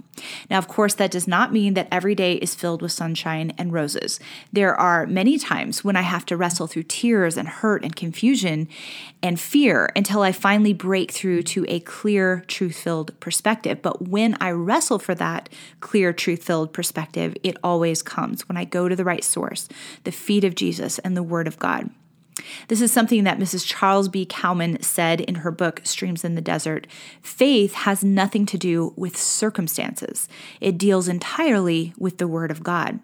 Now, 0.49 0.57
of 0.57 0.67
course, 0.67 0.93
that 0.95 1.11
does 1.11 1.27
not 1.27 1.53
mean 1.53 1.73
that 1.73 1.87
every 1.91 2.15
day 2.15 2.33
is 2.33 2.55
filled 2.55 2.81
with 2.81 2.91
sunshine 2.91 3.53
and 3.57 3.73
roses. 3.73 4.19
There 4.51 4.75
are 4.75 5.05
many 5.05 5.37
times 5.37 5.83
when 5.83 5.95
I 5.95 6.01
have 6.01 6.25
to 6.27 6.37
wrestle 6.37 6.67
through 6.67 6.83
tears 6.83 7.37
and 7.37 7.47
hurt 7.47 7.83
and 7.83 7.95
confusion 7.95 8.67
and 9.21 9.39
fear 9.39 9.89
until 9.95 10.21
I 10.21 10.31
finally 10.31 10.73
break 10.73 11.11
through 11.11 11.43
to 11.43 11.65
a 11.67 11.79
clear, 11.81 12.43
truth 12.47 12.77
filled 12.77 13.19
perspective. 13.19 13.81
But 13.81 14.07
when 14.07 14.37
I 14.39 14.51
wrestle 14.51 14.99
for 14.99 15.15
that 15.15 15.49
clear, 15.79 16.13
truth 16.13 16.43
filled 16.43 16.73
perspective, 16.73 17.35
it 17.43 17.57
always 17.63 18.01
comes 18.01 18.47
when 18.47 18.57
I 18.57 18.65
go 18.65 18.87
to 18.87 18.95
the 18.95 19.05
right 19.05 19.23
source, 19.23 19.67
the 20.03 20.11
feet 20.11 20.43
of 20.43 20.55
Jesus 20.55 20.99
and 20.99 21.15
the 21.15 21.23
Word 21.23 21.47
of 21.47 21.59
God. 21.59 21.89
This 22.67 22.81
is 22.81 22.91
something 22.91 23.23
that 23.23 23.39
Mrs. 23.39 23.65
Charles 23.65 24.07
B. 24.07 24.25
Cowman 24.25 24.81
said 24.81 25.21
in 25.21 25.35
her 25.35 25.51
book, 25.51 25.81
Streams 25.83 26.23
in 26.23 26.35
the 26.35 26.41
Desert. 26.41 26.87
Faith 27.21 27.73
has 27.73 28.03
nothing 28.03 28.45
to 28.47 28.57
do 28.57 28.93
with 28.95 29.17
circumstances, 29.17 30.27
it 30.61 30.77
deals 30.77 31.07
entirely 31.07 31.93
with 31.97 32.17
the 32.17 32.27
Word 32.27 32.51
of 32.51 32.63
God. 32.63 32.99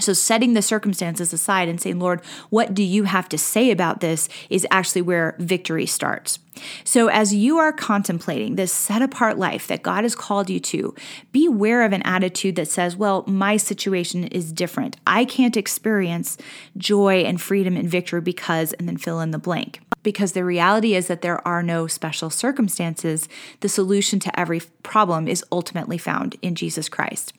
So, 0.00 0.12
setting 0.12 0.54
the 0.54 0.62
circumstances 0.62 1.32
aside 1.32 1.68
and 1.68 1.80
saying, 1.80 1.98
Lord, 1.98 2.24
what 2.50 2.72
do 2.72 2.84
you 2.84 3.04
have 3.04 3.28
to 3.30 3.38
say 3.38 3.70
about 3.70 4.00
this 4.00 4.28
is 4.48 4.66
actually 4.70 5.02
where 5.02 5.34
victory 5.38 5.86
starts. 5.86 6.38
So, 6.84 7.08
as 7.08 7.34
you 7.34 7.58
are 7.58 7.72
contemplating 7.72 8.56
this 8.56 8.72
set 8.72 9.02
apart 9.02 9.38
life 9.38 9.66
that 9.68 9.82
God 9.82 10.04
has 10.04 10.14
called 10.14 10.50
you 10.50 10.60
to, 10.60 10.94
beware 11.32 11.84
of 11.84 11.92
an 11.92 12.02
attitude 12.02 12.56
that 12.56 12.68
says, 12.68 12.96
Well, 12.96 13.24
my 13.26 13.56
situation 13.56 14.24
is 14.24 14.52
different. 14.52 14.96
I 15.06 15.24
can't 15.24 15.56
experience 15.56 16.36
joy 16.76 17.20
and 17.20 17.40
freedom 17.40 17.76
and 17.76 17.88
victory 17.88 18.20
because, 18.20 18.72
and 18.74 18.88
then 18.88 18.96
fill 18.96 19.20
in 19.20 19.30
the 19.30 19.38
blank. 19.38 19.80
Because 20.02 20.32
the 20.32 20.44
reality 20.44 20.94
is 20.94 21.08
that 21.08 21.22
there 21.22 21.46
are 21.46 21.62
no 21.62 21.86
special 21.86 22.30
circumstances. 22.30 23.28
The 23.60 23.68
solution 23.68 24.20
to 24.20 24.40
every 24.40 24.62
problem 24.82 25.28
is 25.28 25.44
ultimately 25.50 25.98
found 25.98 26.36
in 26.40 26.54
Jesus 26.54 26.88
Christ. 26.88 27.32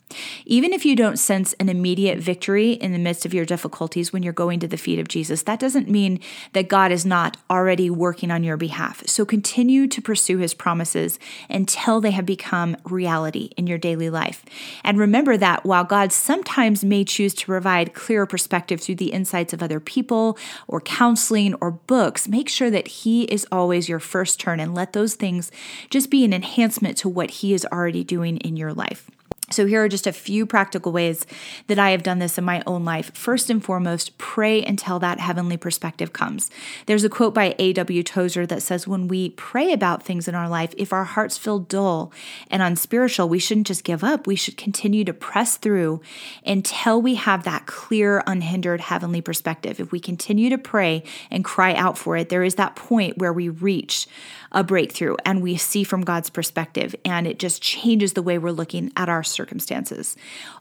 Even 0.45 0.73
if 0.73 0.85
you 0.85 0.95
don't 0.95 1.17
sense 1.17 1.53
an 1.53 1.69
immediate 1.69 2.19
victory 2.19 2.73
in 2.73 2.91
the 2.91 2.99
midst 2.99 3.25
of 3.25 3.33
your 3.33 3.45
difficulties 3.45 4.11
when 4.11 4.23
you're 4.23 4.33
going 4.33 4.59
to 4.59 4.67
the 4.67 4.77
feet 4.77 4.99
of 4.99 5.07
Jesus, 5.07 5.43
that 5.43 5.59
doesn't 5.59 5.89
mean 5.89 6.19
that 6.53 6.67
God 6.67 6.91
is 6.91 7.05
not 7.05 7.37
already 7.49 7.89
working 7.89 8.29
on 8.29 8.43
your 8.43 8.57
behalf. 8.57 8.98
So 9.05 9.25
continue 9.25 9.87
to 9.87 10.01
pursue 10.01 10.37
his 10.37 10.53
promises 10.53 11.19
until 11.49 12.01
they 12.01 12.11
have 12.11 12.25
become 12.25 12.77
reality 12.83 13.51
in 13.57 13.67
your 13.67 13.77
daily 13.77 14.09
life. 14.09 14.43
And 14.83 14.97
remember 14.97 15.37
that 15.37 15.65
while 15.65 15.83
God 15.83 16.11
sometimes 16.11 16.83
may 16.83 17.03
choose 17.03 17.33
to 17.35 17.45
provide 17.45 17.93
clearer 17.93 18.25
perspective 18.25 18.81
through 18.81 18.95
the 18.95 19.11
insights 19.11 19.53
of 19.53 19.63
other 19.63 19.79
people 19.79 20.37
or 20.67 20.81
counseling 20.81 21.53
or 21.55 21.71
books, 21.71 22.27
make 22.27 22.49
sure 22.49 22.69
that 22.69 22.87
he 22.87 23.23
is 23.23 23.47
always 23.51 23.89
your 23.89 23.99
first 23.99 24.39
turn 24.39 24.59
and 24.59 24.75
let 24.75 24.93
those 24.93 25.15
things 25.15 25.51
just 25.89 26.09
be 26.09 26.23
an 26.23 26.33
enhancement 26.33 26.97
to 26.97 27.09
what 27.09 27.29
he 27.29 27.53
is 27.53 27.65
already 27.71 28.03
doing 28.03 28.37
in 28.37 28.57
your 28.57 28.73
life. 28.73 29.09
So, 29.51 29.65
here 29.65 29.83
are 29.83 29.89
just 29.89 30.07
a 30.07 30.13
few 30.13 30.45
practical 30.45 30.91
ways 30.91 31.25
that 31.67 31.79
I 31.79 31.91
have 31.91 32.03
done 32.03 32.19
this 32.19 32.37
in 32.37 32.43
my 32.43 32.61
own 32.67 32.85
life. 32.85 33.11
First 33.15 33.49
and 33.49 33.63
foremost, 33.63 34.17
pray 34.17 34.63
until 34.63 34.99
that 34.99 35.19
heavenly 35.19 35.57
perspective 35.57 36.13
comes. 36.13 36.51
There's 36.85 37.03
a 37.03 37.09
quote 37.09 37.33
by 37.33 37.55
A.W. 37.57 38.03
Tozer 38.03 38.45
that 38.45 38.61
says, 38.61 38.87
When 38.87 39.07
we 39.07 39.31
pray 39.31 39.73
about 39.73 40.03
things 40.03 40.27
in 40.27 40.35
our 40.35 40.49
life, 40.49 40.73
if 40.77 40.93
our 40.93 41.03
hearts 41.03 41.37
feel 41.37 41.59
dull 41.59 42.11
and 42.49 42.61
unspiritual, 42.61 43.29
we 43.29 43.39
shouldn't 43.39 43.67
just 43.67 43.83
give 43.83 44.03
up. 44.03 44.27
We 44.27 44.35
should 44.35 44.57
continue 44.57 45.03
to 45.05 45.13
press 45.13 45.57
through 45.57 46.01
until 46.45 47.01
we 47.01 47.15
have 47.15 47.43
that 47.43 47.65
clear, 47.65 48.23
unhindered 48.27 48.81
heavenly 48.81 49.21
perspective. 49.21 49.79
If 49.79 49.91
we 49.91 49.99
continue 49.99 50.49
to 50.49 50.57
pray 50.57 51.03
and 51.31 51.43
cry 51.43 51.73
out 51.73 51.97
for 51.97 52.17
it, 52.17 52.29
there 52.29 52.43
is 52.43 52.55
that 52.55 52.75
point 52.75 53.17
where 53.17 53.33
we 53.33 53.49
reach 53.49 54.07
a 54.51 54.63
breakthrough 54.63 55.15
and 55.25 55.41
we 55.41 55.57
see 55.57 55.83
from 55.83 56.01
God's 56.01 56.29
perspective, 56.29 56.95
and 57.05 57.27
it 57.27 57.39
just 57.39 57.61
changes 57.61 58.13
the 58.13 58.21
way 58.21 58.37
we're 58.37 58.51
looking 58.51 58.91
at 58.95 59.09
our 59.09 59.23
circumstances. 59.23 60.15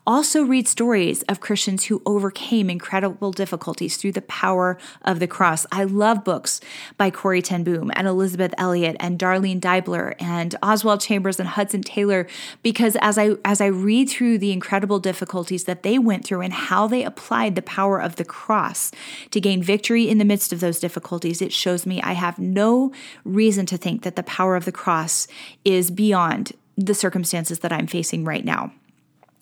Also, 0.06 0.42
read 0.42 0.68
stories 0.68 1.22
of 1.22 1.40
Christians 1.40 1.84
who 1.84 2.02
overcame 2.06 2.70
incredible 2.70 3.32
difficulties 3.32 3.96
through 3.96 4.12
the 4.12 4.22
power 4.22 4.78
of 5.02 5.20
the 5.20 5.26
cross. 5.26 5.66
I 5.72 5.84
love 5.84 6.24
books 6.24 6.60
by 6.96 7.10
Corrie 7.10 7.42
ten 7.42 7.64
Boom 7.64 7.90
and 7.94 8.06
Elisabeth 8.06 8.54
Elliot 8.58 8.96
and 9.00 9.18
Darlene 9.18 9.60
Deibler 9.60 10.14
and 10.20 10.54
Oswald 10.62 11.00
Chambers 11.00 11.38
and 11.38 11.48
Hudson 11.48 11.82
Taylor 11.82 12.26
because 12.62 12.96
as 13.00 13.18
I 13.18 13.32
as 13.44 13.60
I 13.60 13.66
read 13.66 14.08
through 14.08 14.38
the 14.38 14.52
incredible 14.52 14.98
difficulties 14.98 15.64
that 15.64 15.82
they 15.82 15.98
went 15.98 16.24
through 16.24 16.40
and 16.40 16.52
how 16.52 16.86
they 16.86 17.04
applied 17.04 17.54
the 17.54 17.62
power 17.62 18.00
of 18.00 18.16
the 18.16 18.24
cross 18.24 18.90
to 19.30 19.40
gain 19.40 19.62
victory 19.62 20.08
in 20.08 20.18
the 20.18 20.24
midst 20.24 20.52
of 20.52 20.60
those 20.60 20.78
difficulties, 20.78 21.42
it 21.42 21.52
shows 21.52 21.86
me 21.86 22.00
I 22.02 22.12
have 22.12 22.38
no 22.38 22.92
reason 23.24 23.66
think 23.78 24.02
that 24.02 24.16
the 24.16 24.22
power 24.22 24.54
of 24.54 24.66
the 24.66 24.72
cross 24.72 25.26
is 25.64 25.90
beyond 25.90 26.52
the 26.76 26.94
circumstances 26.94 27.60
that 27.60 27.72
I'm 27.72 27.86
facing 27.86 28.24
right 28.24 28.44
now. 28.44 28.72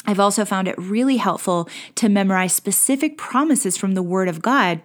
I've 0.07 0.21
also 0.21 0.45
found 0.45 0.69
it 0.69 0.79
really 0.79 1.17
helpful 1.17 1.69
to 1.97 2.09
memorize 2.09 2.53
specific 2.53 3.19
promises 3.19 3.77
from 3.77 3.95
the 3.95 4.03
Word 4.03 4.29
of 4.29 4.41
God 4.41 4.81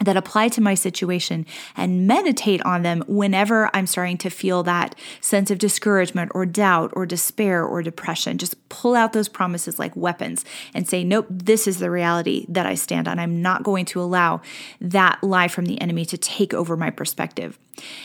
that 0.00 0.16
apply 0.16 0.48
to 0.48 0.60
my 0.60 0.74
situation 0.74 1.46
and 1.76 2.06
meditate 2.06 2.62
on 2.62 2.82
them 2.82 3.04
whenever 3.06 3.70
I'm 3.74 3.86
starting 3.86 4.18
to 4.18 4.30
feel 4.30 4.62
that 4.62 4.94
sense 5.20 5.50
of 5.50 5.58
discouragement 5.58 6.32
or 6.34 6.46
doubt 6.46 6.92
or 6.94 7.06
despair 7.06 7.64
or 7.64 7.82
depression. 7.82 8.38
Just 8.38 8.68
pull 8.68 8.94
out 8.94 9.12
those 9.12 9.28
promises 9.28 9.78
like 9.78 9.94
weapons 9.94 10.44
and 10.74 10.88
say, 10.88 11.04
nope, 11.04 11.26
this 11.28 11.66
is 11.66 11.78
the 11.78 11.90
reality 11.90 12.46
that 12.48 12.66
I 12.66 12.74
stand 12.74 13.06
on. 13.06 13.18
I'm 13.18 13.42
not 13.42 13.62
going 13.62 13.84
to 13.86 14.00
allow 14.00 14.40
that 14.80 15.22
lie 15.22 15.48
from 15.48 15.66
the 15.66 15.80
enemy 15.80 16.04
to 16.06 16.18
take 16.18 16.54
over 16.54 16.76
my 16.76 16.90
perspective 16.90 17.58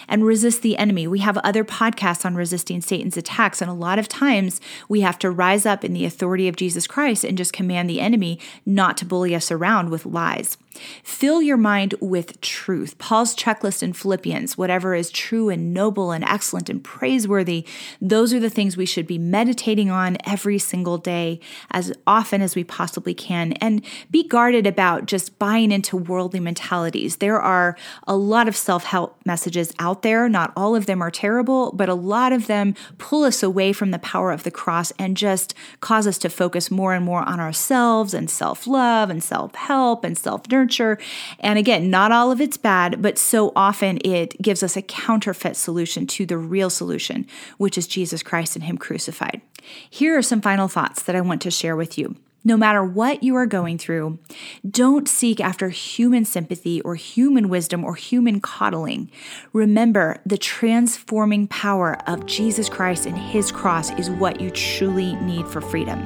and 0.07 0.25
resist 0.25 0.61
the 0.61 0.77
enemy. 0.77 1.07
We 1.07 1.19
have 1.19 1.37
other 1.39 1.63
podcasts 1.63 2.25
on 2.25 2.35
resisting 2.35 2.81
Satan's 2.81 3.17
attacks, 3.17 3.61
and 3.61 3.69
a 3.69 3.73
lot 3.73 3.99
of 3.99 4.07
times 4.07 4.61
we 4.87 5.01
have 5.01 5.19
to 5.19 5.31
rise 5.31 5.65
up 5.65 5.83
in 5.83 5.93
the 5.93 6.05
authority 6.05 6.47
of 6.47 6.55
Jesus 6.55 6.87
Christ 6.87 7.23
and 7.23 7.37
just 7.37 7.53
command 7.53 7.89
the 7.89 8.01
enemy 8.01 8.39
not 8.65 8.97
to 8.97 9.05
bully 9.05 9.35
us 9.35 9.51
around 9.51 9.89
with 9.89 10.05
lies. 10.05 10.57
Fill 11.03 11.41
your 11.41 11.57
mind 11.57 11.95
with 11.99 12.39
truth. 12.41 12.97
Paul's 12.97 13.35
checklist 13.35 13.81
in 13.81 13.93
Philippians, 13.93 14.57
whatever 14.57 14.93
is 14.93 15.09
true 15.09 15.49
and 15.49 15.73
noble 15.73 16.11
and 16.11 16.23
excellent 16.23 16.69
and 16.69 16.83
praiseworthy, 16.83 17.65
those 18.01 18.33
are 18.33 18.39
the 18.39 18.49
things 18.49 18.77
we 18.77 18.85
should 18.85 19.07
be 19.07 19.17
meditating 19.17 19.89
on 19.89 20.17
every 20.25 20.59
single 20.59 20.97
day 20.97 21.39
as 21.71 21.91
often 22.05 22.41
as 22.41 22.55
we 22.55 22.63
possibly 22.63 23.13
can. 23.13 23.53
And 23.53 23.83
be 24.11 24.27
guarded 24.27 24.67
about 24.67 25.05
just 25.05 25.39
buying 25.39 25.71
into 25.71 25.97
worldly 25.97 26.39
mentalities. 26.39 27.17
There 27.17 27.41
are 27.41 27.75
a 28.07 28.15
lot 28.15 28.47
of 28.47 28.55
self 28.55 28.83
help 28.83 29.19
messages 29.25 29.56
messages 29.57 29.75
out 29.79 30.01
there. 30.01 30.29
Not 30.29 30.53
all 30.55 30.75
of 30.75 30.85
them 30.85 31.01
are 31.01 31.11
terrible, 31.11 31.71
but 31.73 31.89
a 31.89 31.93
lot 31.93 32.31
of 32.31 32.47
them 32.47 32.75
pull 32.97 33.23
us 33.23 33.43
away 33.43 33.73
from 33.73 33.91
the 33.91 33.99
power 33.99 34.31
of 34.31 34.43
the 34.43 34.51
cross 34.51 34.91
and 34.99 35.17
just 35.17 35.53
cause 35.81 36.07
us 36.07 36.17
to 36.19 36.29
focus 36.29 36.69
more 36.71 36.93
and 36.93 37.05
more 37.05 37.23
on 37.23 37.39
ourselves 37.39 38.13
and 38.13 38.29
self 38.29 38.67
love 38.67 39.09
and 39.09 39.23
self 39.23 39.55
help 39.55 40.03
and 40.03 40.17
self 40.17 40.49
nurture. 40.49 40.97
And 41.39 41.57
again, 41.57 41.89
not 41.89 42.11
all 42.11 42.31
of 42.31 42.41
it's 42.41 42.57
bad, 42.57 43.01
but 43.01 43.17
so 43.17 43.51
often 43.55 43.99
it 44.03 44.39
gives 44.41 44.63
us 44.63 44.77
a 44.77 44.81
counterfeit 44.81 45.55
solution 45.55 46.07
to 46.07 46.25
the 46.25 46.37
real 46.37 46.69
solution, 46.69 47.25
which 47.57 47.77
is 47.77 47.87
Jesus 47.87 48.23
Christ 48.23 48.55
and 48.55 48.65
Him 48.65 48.77
crucified. 48.77 49.41
Here 49.89 50.17
are 50.17 50.21
some 50.21 50.41
final 50.41 50.67
thoughts 50.67 51.03
that 51.03 51.15
I 51.15 51.21
want 51.21 51.41
to 51.41 51.51
share 51.51 51.75
with 51.75 51.97
you. 51.97 52.15
No 52.47 52.55
matter 52.55 52.81
what 52.81 53.23
you 53.23 53.35
are 53.35 53.45
going 53.45 53.77
through, 53.77 54.19
don't 54.65 55.09
seek 55.09 55.41
after 55.41 55.67
human 55.67 56.23
sympathy 56.23 56.79
or 56.79 56.95
human 56.95 57.49
wisdom 57.49 57.83
or 57.83 57.95
human 57.95 58.39
coddling. 58.39 59.11
Remember, 59.51 60.21
the 60.25 60.37
transforming 60.37 61.49
power 61.49 61.97
of 62.07 62.25
Jesus 62.25 62.69
Christ 62.69 63.05
and 63.05 63.17
his 63.17 63.51
cross 63.51 63.91
is 63.99 64.09
what 64.09 64.39
you 64.39 64.49
truly 64.49 65.15
need 65.15 65.45
for 65.45 65.59
freedom. 65.59 65.99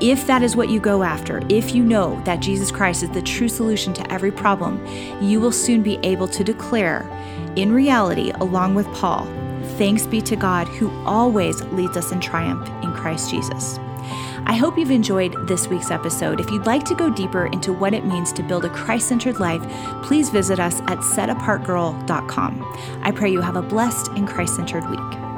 If 0.00 0.26
that 0.26 0.42
is 0.42 0.56
what 0.56 0.70
you 0.70 0.80
go 0.80 1.04
after, 1.04 1.40
if 1.48 1.72
you 1.72 1.84
know 1.84 2.20
that 2.24 2.40
Jesus 2.40 2.72
Christ 2.72 3.04
is 3.04 3.10
the 3.10 3.22
true 3.22 3.48
solution 3.48 3.92
to 3.92 4.12
every 4.12 4.32
problem, 4.32 4.84
you 5.22 5.38
will 5.38 5.52
soon 5.52 5.84
be 5.84 5.98
able 6.02 6.26
to 6.26 6.42
declare, 6.42 7.08
in 7.54 7.70
reality, 7.72 8.32
along 8.40 8.74
with 8.74 8.88
Paul, 8.88 9.24
thanks 9.78 10.04
be 10.04 10.20
to 10.22 10.34
God 10.34 10.66
who 10.66 10.90
always 11.06 11.62
leads 11.66 11.96
us 11.96 12.10
in 12.10 12.20
triumph 12.20 12.68
in 12.82 12.92
Christ 12.92 13.30
Jesus. 13.30 13.78
I 14.50 14.54
hope 14.54 14.76
you've 14.76 14.90
enjoyed 14.90 15.46
this 15.46 15.68
week's 15.68 15.92
episode. 15.92 16.40
If 16.40 16.50
you'd 16.50 16.66
like 16.66 16.84
to 16.86 16.94
go 16.96 17.08
deeper 17.08 17.46
into 17.46 17.72
what 17.72 17.94
it 17.94 18.04
means 18.04 18.32
to 18.32 18.42
build 18.42 18.64
a 18.64 18.68
Christ 18.68 19.06
centered 19.06 19.38
life, 19.38 19.62
please 20.02 20.28
visit 20.28 20.58
us 20.58 20.80
at 20.88 20.98
setapartgirl.com. 20.98 23.00
I 23.04 23.12
pray 23.12 23.30
you 23.30 23.42
have 23.42 23.54
a 23.54 23.62
blessed 23.62 24.08
and 24.08 24.26
Christ 24.26 24.56
centered 24.56 24.90
week. 24.90 25.29